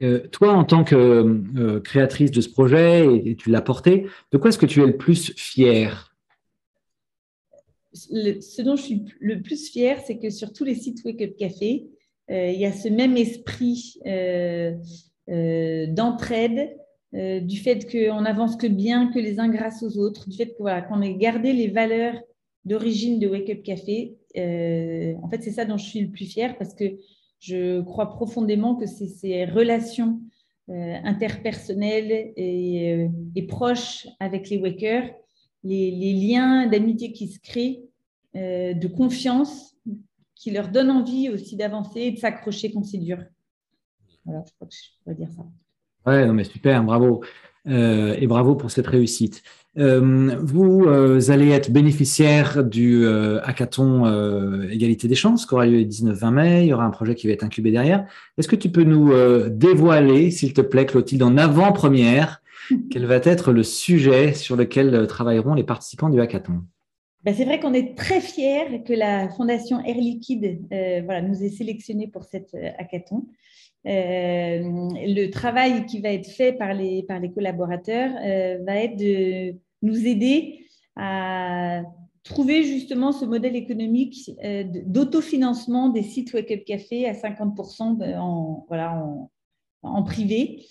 Euh, 0.01 0.27
toi, 0.29 0.53
en 0.53 0.63
tant 0.63 0.83
que 0.83 0.95
euh, 0.95 1.79
créatrice 1.79 2.31
de 2.31 2.41
ce 2.41 2.49
projet, 2.49 3.05
et, 3.23 3.35
tu 3.35 3.51
l'as 3.51 3.61
porté, 3.61 4.07
de 4.31 4.37
quoi 4.37 4.49
est-ce 4.49 4.57
que 4.57 4.65
tu 4.65 4.81
es 4.81 4.87
le 4.87 4.97
plus 4.97 5.31
fière? 5.35 6.15
Ce 7.93 8.61
dont 8.61 8.75
je 8.75 8.81
suis 8.81 9.05
le 9.19 9.41
plus 9.41 9.69
fière, 9.69 9.99
c'est 10.05 10.17
que 10.17 10.29
sur 10.29 10.53
tous 10.53 10.63
les 10.63 10.75
sites 10.75 11.03
Wake 11.05 11.21
Up 11.21 11.35
Café, 11.37 11.87
euh, 12.31 12.47
il 12.47 12.59
y 12.59 12.65
a 12.65 12.71
ce 12.71 12.87
même 12.87 13.17
esprit 13.17 13.99
d'entraide, 15.89 16.75
du 17.13 17.57
fait 17.57 17.91
qu'on 17.91 18.21
n'avance 18.21 18.55
que 18.55 18.67
bien, 18.67 19.11
que 19.11 19.19
les 19.19 19.39
uns 19.39 19.49
grâce 19.49 19.83
aux 19.83 19.97
autres, 19.97 20.29
du 20.29 20.37
fait 20.37 20.55
qu'on 20.55 20.63
voilà, 20.63 20.87
ait 21.03 21.15
gardé 21.15 21.51
les 21.53 21.67
valeurs 21.67 22.15
d'origine 22.63 23.19
de 23.19 23.27
Wake 23.27 23.49
Up 23.49 23.63
Café. 23.63 24.15
En 24.35 25.29
fait, 25.29 25.41
c'est 25.41 25.51
ça 25.51 25.65
dont 25.65 25.77
je 25.77 25.85
suis 25.85 26.01
le 26.01 26.09
plus 26.09 26.25
fière 26.25 26.57
parce 26.57 26.73
que 26.73 26.85
je 27.39 27.81
crois 27.81 28.09
profondément 28.09 28.75
que 28.75 28.85
c'est 28.85 29.07
ces 29.07 29.45
relations 29.45 30.21
euh, 30.69 30.95
interpersonnelles 31.03 32.31
et, 32.37 32.93
euh, 32.93 33.47
proches 33.47 34.07
avec 34.19 34.49
les 34.49 34.57
wakers, 34.59 35.11
les, 35.63 36.13
liens 36.13 36.67
d'amitié 36.67 37.11
qui 37.11 37.27
se 37.27 37.39
créent, 37.39 37.81
euh, 38.35 38.73
de 38.73 38.87
confiance, 38.87 39.75
qui 40.35 40.51
leur 40.51 40.69
donnent 40.69 40.91
envie 40.91 41.29
aussi 41.29 41.57
d'avancer 41.57 42.01
et 42.01 42.11
de 42.11 42.19
s'accrocher 42.19 42.71
quand 42.71 42.83
c'est 42.83 42.99
dur. 42.99 43.17
Voilà, 44.23 44.43
je 44.47 44.53
crois 44.53 44.67
que 44.67 44.73
je 44.73 45.01
pourrais 45.03 45.15
dire 45.15 45.29
ça. 45.31 45.43
Ouais, 46.05 46.25
non, 46.25 46.33
mais 46.33 46.43
super, 46.43 46.83
bravo. 46.83 47.23
et 47.65 48.27
bravo 48.27 48.55
pour 48.55 48.71
cette 48.71 48.87
réussite. 48.87 49.43
Euh, 49.77 50.35
vous 50.41 50.83
euh, 50.85 51.21
allez 51.29 51.49
être 51.49 51.71
bénéficiaire 51.71 52.61
du 52.63 53.05
euh, 53.05 53.39
hackathon 53.43 54.05
égalité 54.69 55.07
des 55.07 55.15
chances 55.15 55.45
qui 55.45 55.53
aura 55.53 55.65
lieu 55.65 55.79
le 55.79 55.85
19-20 55.85 56.31
mai. 56.31 56.63
Il 56.63 56.67
y 56.67 56.73
aura 56.73 56.83
un 56.83 56.89
projet 56.89 57.15
qui 57.15 57.27
va 57.27 57.33
être 57.33 57.43
incubé 57.43 57.71
derrière. 57.71 58.05
Est-ce 58.37 58.47
que 58.47 58.55
tu 58.55 58.69
peux 58.69 58.83
nous 58.83 59.13
dévoiler, 59.49 60.31
s'il 60.31 60.53
te 60.53 60.61
plaît, 60.61 60.85
Clotilde, 60.85 61.23
en 61.23 61.37
avant-première, 61.37 62.41
quel 62.91 63.05
va 63.05 63.15
être 63.15 63.51
le 63.51 63.63
sujet 63.63 64.33
sur 64.33 64.55
lequel 64.55 65.07
travailleront 65.07 65.53
les 65.53 65.63
participants 65.63 66.09
du 66.09 66.19
hackathon? 66.19 66.61
Ben, 67.23 67.35
c'est 67.35 67.45
vrai 67.45 67.59
qu'on 67.59 67.73
est 67.73 67.95
très 67.95 68.19
fiers 68.19 68.83
que 68.85 68.93
la 68.93 69.29
fondation 69.29 69.79
Air 69.85 69.97
Liquide 69.97 70.59
voilà, 71.05 71.21
nous 71.21 71.43
ait 71.43 71.49
sélectionnés 71.49 72.07
pour 72.07 72.23
cette 72.23 72.55
hackathon. 72.77 73.25
Euh, 73.87 74.59
le 74.61 75.29
travail 75.29 75.87
qui 75.87 76.01
va 76.01 76.09
être 76.09 76.29
fait 76.29 76.53
par 76.53 76.73
les, 76.73 77.03
par 77.03 77.19
les 77.19 77.31
collaborateurs 77.31 78.11
euh, 78.23 78.59
va 78.63 78.75
être 78.75 78.95
de 78.95 79.55
nous 79.81 80.05
aider 80.05 80.65
à 80.95 81.81
trouver 82.23 82.63
justement 82.63 83.11
ce 83.11 83.25
modèle 83.25 83.55
économique 83.55 84.29
euh, 84.43 84.63
d'autofinancement 84.85 85.89
des 85.89 86.03
sites 86.03 86.31
Wake 86.33 86.51
Up 86.51 86.63
Café 86.65 87.07
à 87.07 87.13
50% 87.13 88.15
en, 88.19 88.65
voilà, 88.67 89.03
en, 89.81 90.03
privé. 90.03 90.63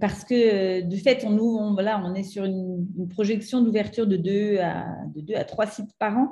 parce 0.00 0.24
que 0.24 0.80
de 0.80 0.96
fait, 0.96 1.26
on, 1.26 1.38
on, 1.38 1.74
voilà, 1.74 2.02
on 2.02 2.14
est 2.14 2.22
sur 2.22 2.44
une, 2.44 2.86
projection 3.10 3.60
d'ouverture 3.60 4.06
de 4.06 4.16
2 4.16 4.58
à, 4.60 4.86
de 5.14 5.20
2 5.20 5.34
à 5.34 5.44
3 5.44 5.66
sites 5.66 5.92
par 5.98 6.16
an 6.16 6.28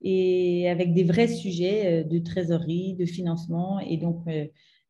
et 0.00 0.70
avec 0.70 0.94
des 0.94 1.04
vrais 1.04 1.28
sujets 1.28 2.04
de 2.04 2.18
trésorerie, 2.18 2.94
de 2.94 3.04
financement. 3.04 3.78
Et 3.80 3.98
donc, 3.98 4.24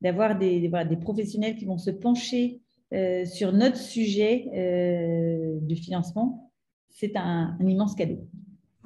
d'avoir 0.05 0.38
des, 0.38 0.61
des, 0.61 0.97
professionnels 0.97 1.57
qui 1.57 1.64
vont 1.64 1.79
se 1.79 1.90
pencher 1.90 2.61
euh, 2.93 3.25
sur 3.25 3.53
notre 3.53 3.79
sujet 3.79 4.45
euh, 4.55 5.59
de 5.61 5.75
financement, 5.75 6.53
c'est 6.90 7.17
un, 7.17 7.57
immense 7.67 7.95
cadeau. 7.95 8.19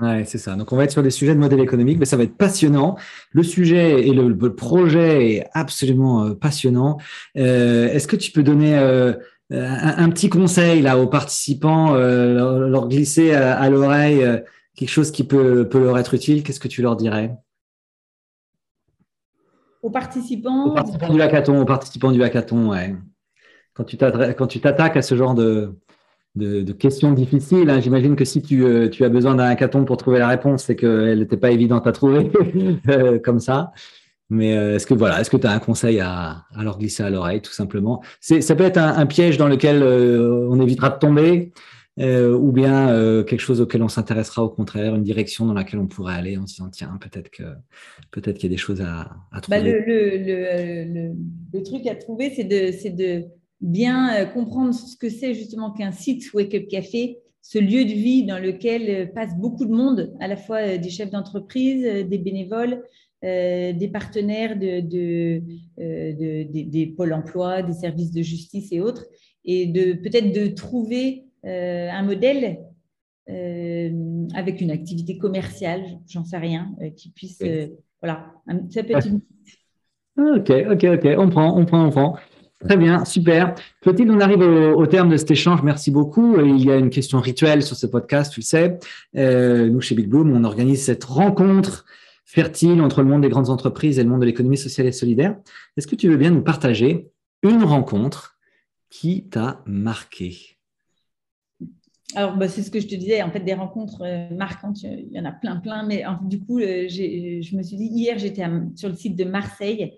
Ouais, 0.00 0.24
c'est 0.24 0.38
ça. 0.38 0.54
Donc, 0.54 0.72
on 0.72 0.76
va 0.76 0.84
être 0.84 0.92
sur 0.92 1.02
des 1.02 1.10
sujets 1.10 1.34
de 1.34 1.40
modèle 1.40 1.58
économique, 1.58 1.98
mais 1.98 2.04
ça 2.04 2.16
va 2.16 2.22
être 2.22 2.36
passionnant. 2.36 2.96
Le 3.32 3.42
sujet 3.42 4.06
et 4.06 4.12
le, 4.12 4.54
projet 4.54 5.34
est 5.34 5.46
absolument 5.54 6.24
euh, 6.24 6.34
passionnant. 6.34 6.98
Est-ce 7.34 8.06
que 8.06 8.14
tu 8.14 8.30
peux 8.30 8.44
donner 8.44 8.76
un, 8.76 10.10
petit 10.10 10.28
conseil 10.28 10.82
là 10.82 10.98
aux 10.98 11.08
participants, 11.08 11.94
leur, 11.94 12.88
glisser 12.88 13.32
à, 13.32 13.68
l'oreille 13.68 14.24
quelque 14.76 14.88
chose 14.88 15.10
qui 15.10 15.24
peut, 15.24 15.68
peut 15.68 15.82
leur 15.82 15.98
être 15.98 16.14
utile? 16.14 16.44
Qu'est-ce 16.44 16.60
que 16.60 16.68
tu 16.68 16.80
leur 16.80 16.94
dirais? 16.94 17.36
Aux 19.82 19.90
participants 19.90 21.12
du 21.12 21.20
hackathon, 21.22 21.60
aux 21.60 21.64
participants 21.64 22.12
du 22.12 22.22
hackathon. 22.22 22.72
Quand 23.74 23.84
tu 23.84 23.96
t'attaques 24.60 24.96
à 24.96 25.02
ce 25.02 25.14
genre 25.14 25.34
de, 25.34 25.74
de, 26.38 26.72
questions 26.72 27.12
difficiles, 27.12 27.70
hein, 27.70 27.80
j'imagine 27.80 28.16
que 28.16 28.24
si 28.24 28.42
tu, 28.42 28.64
euh, 28.64 28.88
tu, 28.88 29.04
as 29.04 29.08
besoin 29.08 29.34
d'un 29.34 29.44
hackathon 29.44 29.84
pour 29.84 29.96
trouver 29.96 30.18
la 30.18 30.28
réponse, 30.28 30.64
c'est 30.64 30.76
qu'elle 30.76 31.18
n'était 31.18 31.36
pas 31.36 31.50
évidente 31.50 31.86
à 31.86 31.92
trouver 31.92 32.30
euh, 32.88 33.18
comme 33.18 33.40
ça. 33.40 33.72
Mais 34.30 34.56
euh, 34.56 34.76
est-ce 34.76 34.86
que 34.86 34.94
voilà, 34.94 35.20
est-ce 35.20 35.30
que 35.30 35.36
tu 35.36 35.46
as 35.46 35.52
un 35.52 35.58
conseil 35.58 36.00
à, 36.00 36.44
à, 36.54 36.62
leur 36.62 36.78
glisser 36.78 37.02
à 37.02 37.10
l'oreille, 37.10 37.40
tout 37.40 37.52
simplement? 37.52 38.02
Ça 38.20 38.54
peut 38.54 38.64
être 38.64 38.76
un, 38.76 39.06
piège 39.06 39.38
dans 39.38 39.48
lequel 39.48 39.82
on 39.82 40.60
évitera 40.60 40.90
de 40.90 40.98
tomber. 40.98 41.52
Euh, 42.00 42.36
ou 42.36 42.52
bien 42.52 42.90
euh, 42.90 43.24
quelque 43.24 43.40
chose 43.40 43.60
auquel 43.60 43.82
on 43.82 43.88
s'intéressera 43.88 44.44
au 44.44 44.48
contraire, 44.48 44.94
une 44.94 45.02
direction 45.02 45.46
dans 45.46 45.54
laquelle 45.54 45.80
on 45.80 45.88
pourrait 45.88 46.14
aller 46.14 46.36
en 46.36 46.46
se 46.46 46.54
disant 46.54 46.68
tiens, 46.70 46.96
peut-être 47.00 47.30
que 47.30 47.42
peut-être 48.12 48.38
qu'il 48.38 48.50
y 48.50 48.52
a 48.52 48.54
des 48.54 48.60
choses 48.60 48.80
à, 48.80 49.00
à 49.32 49.40
bah, 49.48 49.58
trouver. 49.58 49.82
le, 49.84 51.12
le, 51.52 51.62
truc 51.62 51.86
à 51.86 51.96
trouver, 51.96 52.30
c'est 52.30 52.44
de, 52.44 52.94
de 52.94 53.24
bien 53.60 54.14
euh, 54.14 54.26
comprendre 54.26 54.72
ce 54.72 54.96
que 54.96 55.08
c'est 55.08 55.34
justement 55.34 55.72
qu'un 55.72 55.90
site 55.90 56.32
Wake 56.34 56.54
Up 56.54 56.68
Café, 56.68 57.18
ce 57.42 57.58
lieu 57.58 57.84
de 57.84 57.92
vie 57.92 58.24
dans 58.24 58.38
lequel 58.38 59.12
passe 59.12 59.36
beaucoup 59.36 59.64
de 59.64 59.72
monde, 59.72 60.14
à 60.20 60.28
la 60.28 60.36
fois 60.36 60.76
des 60.76 60.90
chefs 60.90 61.10
d'entreprise, 61.10 61.82
des 61.82 62.18
bénévoles, 62.18 62.82
des 63.22 63.90
partenaires 63.90 64.58
de, 64.58 64.80
de, 64.80 65.42
de, 65.78 66.42
des, 66.42 66.64
des 66.64 66.86
pôles 66.88 67.14
emploi, 67.14 67.62
des 67.62 67.72
services 67.72 68.12
de 68.12 68.22
justice 68.22 68.70
et 68.70 68.80
autres, 68.80 69.06
et 69.46 69.66
de 69.66 69.94
peut-être 69.94 70.30
de 70.32 70.48
trouver 70.48 71.24
euh, 71.24 71.27
un 71.44 72.02
modèle 72.02 72.58
euh, 73.30 73.90
avec 74.34 74.62
une 74.62 74.70
activité 74.70 75.18
commerciale, 75.18 75.82
j'en 76.08 76.24
sais 76.24 76.38
rien, 76.38 76.70
euh, 76.80 76.88
qui 76.90 77.10
puisse. 77.10 77.42
voilà, 78.00 78.32
ça 78.70 78.82
peut 78.82 78.96
être 78.96 79.06
une. 79.06 79.20
Ok, 80.16 80.50
ok, 80.50 80.84
ok, 80.94 81.08
on 81.18 81.28
prend, 81.28 81.58
on 81.58 81.66
prend, 81.66 81.84
on 81.84 81.90
prend. 81.90 82.16
Très 82.66 82.76
bien, 82.76 83.04
super. 83.04 83.54
Clotilde, 83.82 84.10
on 84.10 84.18
arrive 84.18 84.40
au, 84.40 84.86
terme 84.86 85.10
de 85.10 85.16
cet 85.16 85.30
échange. 85.30 85.62
Merci 85.62 85.92
beaucoup. 85.92 86.40
Il 86.40 86.64
y 86.64 86.72
a 86.72 86.76
une 86.76 86.90
question 86.90 87.20
rituelle 87.20 87.62
sur 87.62 87.76
ce 87.76 87.86
podcast, 87.86 88.32
tu 88.32 88.40
le 88.40 88.44
sais. 88.44 88.78
nous, 89.14 89.80
chez 89.80 89.94
Big 89.94 90.08
Bloom, 90.08 90.32
on 90.32 90.42
organise 90.42 90.82
cette 90.82 91.04
rencontre 91.04 91.84
fertile 92.24 92.80
entre 92.80 93.02
le 93.02 93.08
monde 93.08 93.22
des 93.22 93.28
grandes 93.28 93.50
entreprises 93.50 93.98
et 93.98 94.02
le 94.02 94.08
monde 94.08 94.22
de 94.22 94.26
l'économie 94.26 94.56
sociale 94.56 94.88
et 94.88 94.92
solidaire. 94.92 95.36
Est-ce 95.76 95.86
que 95.86 95.94
tu 95.94 96.08
veux 96.08 96.16
bien 96.16 96.30
nous 96.30 96.42
partager 96.42 97.10
une 97.44 97.62
rencontre 97.62 98.38
qui 98.90 99.28
t'a 99.28 99.62
marqué? 99.66 100.57
Alors, 102.14 102.36
bah, 102.36 102.48
c'est 102.48 102.62
ce 102.62 102.70
que 102.70 102.80
je 102.80 102.86
te 102.86 102.94
disais, 102.94 103.22
en 103.22 103.30
fait, 103.30 103.40
des 103.40 103.54
rencontres 103.54 104.02
euh, 104.02 104.34
marquantes, 104.34 104.82
il 104.82 105.12
y 105.12 105.20
en 105.20 105.26
a 105.26 105.32
plein, 105.32 105.56
plein. 105.56 105.84
Mais 105.84 106.04
du 106.22 106.40
coup, 106.40 106.58
je 106.58 107.56
me 107.56 107.62
suis 107.62 107.76
dit, 107.76 107.86
hier, 107.86 108.18
j'étais 108.18 108.44
sur 108.76 108.88
le 108.88 108.94
site 108.94 109.16
de 109.16 109.24
Marseille 109.24 109.94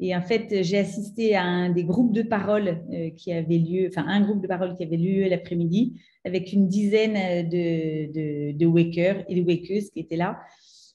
et 0.00 0.16
en 0.16 0.22
fait, 0.22 0.64
j'ai 0.64 0.78
assisté 0.78 1.36
à 1.36 1.44
un 1.44 1.70
des 1.70 1.84
groupes 1.84 2.12
de 2.12 2.22
parole 2.22 2.82
qui 3.16 3.32
avait 3.32 3.58
lieu, 3.58 3.86
enfin, 3.88 4.04
un 4.08 4.20
groupe 4.20 4.42
de 4.42 4.48
parole 4.48 4.74
qui 4.76 4.82
avait 4.82 4.96
lieu 4.96 5.28
l'après-midi 5.28 5.94
avec 6.24 6.52
une 6.52 6.66
dizaine 6.66 7.48
de, 7.48 8.12
de, 8.12 8.58
de 8.58 8.66
wakers 8.66 9.24
et 9.28 9.40
de 9.40 9.46
wakeuses 9.46 9.90
qui 9.90 10.00
étaient 10.00 10.16
là. 10.16 10.40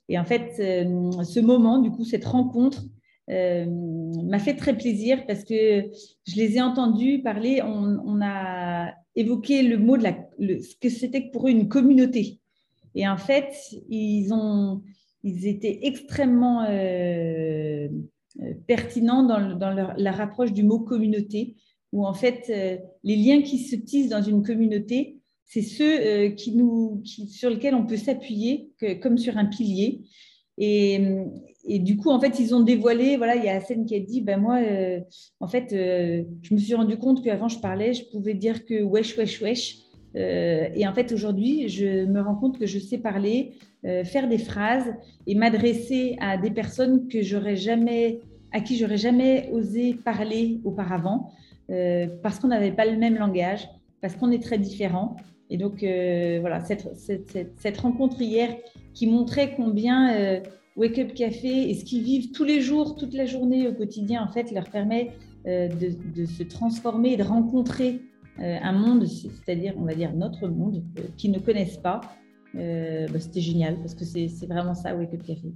Et 0.09 0.19
en 0.19 0.25
fait, 0.25 0.55
ce 0.57 1.39
moment, 1.39 1.79
du 1.79 1.91
coup, 1.91 2.03
cette 2.03 2.25
rencontre, 2.25 2.83
euh, 3.29 3.65
m'a 4.23 4.39
fait 4.39 4.55
très 4.55 4.77
plaisir 4.77 5.25
parce 5.25 5.43
que 5.43 5.83
je 6.25 6.35
les 6.35 6.55
ai 6.55 6.61
entendus 6.61 7.21
parler. 7.21 7.61
On, 7.61 8.21
a 8.21 8.93
évoqué 9.17 9.63
le 9.63 9.77
mot 9.77 9.97
de 9.97 10.03
la, 10.03 10.17
ce 10.39 10.75
que 10.79 10.89
c'était 10.89 11.21
pour 11.21 11.47
eux 11.47 11.51
une 11.51 11.67
communauté. 11.67 12.39
Et 12.95 13.07
en 13.07 13.17
fait, 13.17 13.53
ils, 13.89 14.33
ont, 14.33 14.81
ils 15.23 15.45
étaient 15.47 15.79
extrêmement 15.83 16.63
euh, 16.63 17.89
euh, 18.41 18.53
pertinents 18.65 19.23
dans, 19.23 19.57
dans 19.57 19.71
leur, 19.71 19.93
la 19.97 20.11
rapproche 20.11 20.53
du 20.53 20.63
mot 20.63 20.79
communauté, 20.79 21.55
où 21.91 22.05
en 22.05 22.13
fait, 22.13 22.51
les 23.03 23.15
liens 23.15 23.41
qui 23.41 23.59
se 23.59 23.75
tissent 23.75 24.09
dans 24.09 24.21
une 24.21 24.43
communauté, 24.43 25.19
c'est 25.45 25.61
ceux 25.61 26.29
qui 26.31 26.51
nous, 26.51 27.01
qui, 27.05 27.27
sur 27.27 27.49
lesquels 27.49 27.75
on 27.75 27.85
peut 27.85 27.97
s'appuyer 27.97 28.71
comme 29.01 29.17
sur 29.17 29.37
un 29.37 29.45
pilier. 29.45 30.01
Et, 30.57 30.99
et, 31.67 31.79
du 31.79 31.97
coup, 31.97 32.09
en 32.09 32.19
fait, 32.19 32.39
ils 32.39 32.55
ont 32.55 32.61
dévoilé, 32.61 33.17
voilà, 33.17 33.35
il 33.35 33.43
y 33.43 33.49
a 33.49 33.59
scène 33.59 33.85
qui 33.85 33.95
a 33.95 33.99
dit, 33.99 34.21
ben 34.21 34.39
moi, 34.39 34.57
euh, 34.61 35.01
en 35.41 35.47
fait, 35.47 35.73
euh, 35.73 36.23
je 36.41 36.53
me 36.53 36.59
suis 36.59 36.73
rendu 36.73 36.97
compte 36.97 37.23
qu'avant 37.23 37.49
je 37.49 37.59
parlais, 37.59 37.93
je 37.93 38.05
pouvais 38.05 38.33
dire 38.33 38.65
que 38.65 38.81
wesh, 38.81 39.17
wesh, 39.17 39.41
wesh. 39.41 39.77
Euh, 40.15 40.69
et 40.73 40.87
en 40.87 40.93
fait, 40.93 41.11
aujourd'hui, 41.11 41.67
je 41.67 42.05
me 42.05 42.21
rends 42.21 42.35
compte 42.35 42.57
que 42.57 42.65
je 42.65 42.79
sais 42.79 42.97
parler, 42.97 43.53
faire 44.03 44.27
des 44.27 44.37
phrases 44.37 44.93
et 45.27 45.35
m'adresser 45.35 46.17
à 46.19 46.37
des 46.37 46.51
personnes 46.51 47.07
que 47.07 47.21
j'aurais 47.21 47.55
jamais, 47.55 48.19
à 48.51 48.59
qui 48.59 48.75
j'aurais 48.75 48.97
jamais 48.97 49.49
osé 49.53 49.93
parler 49.93 50.59
auparavant, 50.65 51.31
parce 52.21 52.39
qu'on 52.39 52.49
n'avait 52.49 52.73
pas 52.73 52.85
le 52.85 52.97
même 52.97 53.15
langage, 53.15 53.69
parce 54.01 54.15
qu'on 54.15 54.31
est 54.31 54.43
très 54.43 54.57
différents. 54.57 55.15
Et 55.49 55.55
donc, 55.57 55.85
voilà, 56.41 56.59
cette, 56.65 57.77
rencontre 57.77 58.21
hier 58.21 58.57
qui 58.93 59.07
montrait 59.07 59.53
combien 59.55 60.41
Wake 60.77 60.99
Up 60.99 61.13
Café 61.13 61.69
et 61.69 61.73
ce 61.73 61.83
qu'ils 61.83 62.03
vivent 62.03 62.31
tous 62.31 62.43
les 62.43 62.61
jours, 62.61 62.95
toute 62.95 63.13
la 63.13 63.25
journée 63.25 63.67
au 63.67 63.73
quotidien, 63.73 64.23
en 64.23 64.31
fait, 64.31 64.51
leur 64.51 64.69
permet 64.69 65.11
euh, 65.47 65.67
de, 65.67 66.25
se 66.25 66.43
transformer 66.43 67.13
et 67.13 67.17
de 67.17 67.23
rencontrer 67.23 68.01
euh, 68.39 68.57
un 68.61 68.73
monde, 68.73 69.05
c'est-à-dire, 69.07 69.73
on 69.77 69.85
va 69.85 69.95
dire, 69.95 70.13
notre 70.13 70.47
monde, 70.47 70.83
qu'ils 71.17 71.31
ne 71.31 71.39
connaissent 71.39 71.77
pas. 71.77 72.01
Bah, 72.53 73.19
c'était 73.19 73.41
génial 73.41 73.77
parce 73.77 73.93
que 73.93 74.03
c'est 74.03 74.47
vraiment 74.47 74.73
ça, 74.73 74.95
Wake 74.95 75.13
Up 75.13 75.21
Café. 75.21 75.53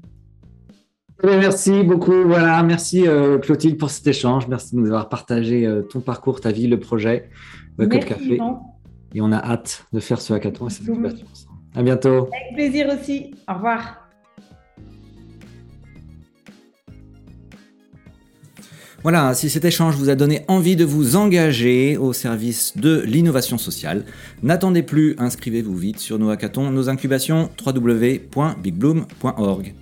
Eh 1.24 1.38
merci 1.38 1.84
beaucoup. 1.84 2.24
Voilà, 2.26 2.62
merci 2.62 3.06
Clotilde 3.42 3.78
pour 3.78 3.90
cet 3.90 4.06
échange. 4.06 4.48
Merci 4.48 4.76
de 4.76 4.82
nous 4.82 4.88
avoir 4.88 5.10
partagé 5.10 5.68
ton 5.90 6.02
parcours, 6.02 6.42
ta 6.42 6.52
vie, 6.52 6.68
le 6.68 6.80
projet 6.80 7.30
Wake 7.80 7.96
Up 7.96 8.06
Café. 8.06 8.40
Et 9.16 9.22
on 9.22 9.32
a 9.32 9.38
hâte 9.38 9.86
de 9.94 10.00
faire 10.00 10.22
ce 10.22 10.34
hackathon 10.34 10.68
et 10.68 10.70
cette 10.70 10.88
expérience. 10.88 11.48
À 11.76 11.84
bientôt. 11.84 12.30
Avec 12.34 12.54
plaisir 12.56 12.88
aussi. 12.94 13.34
Au 13.48 13.54
revoir. 13.56 14.01
Voilà, 19.04 19.34
si 19.34 19.50
cet 19.50 19.66
échange 19.66 19.96
vous 19.96 20.10
a 20.10 20.16
donné 20.16 20.44
envie 20.48 20.76
de 20.76 20.86
vous 20.86 21.16
engager 21.16 21.98
au 21.98 22.14
service 22.14 22.78
de 22.78 23.02
l'innovation 23.02 23.58
sociale, 23.58 24.06
n'attendez 24.44 24.84
plus, 24.84 25.16
inscrivez-vous 25.18 25.76
vite 25.76 26.00
sur 26.00 26.20
nos 26.20 26.30
hackathons, 26.30 26.70
nos 26.70 26.88
incubations 26.88 27.50
www.bigbloom.org. 27.66 29.74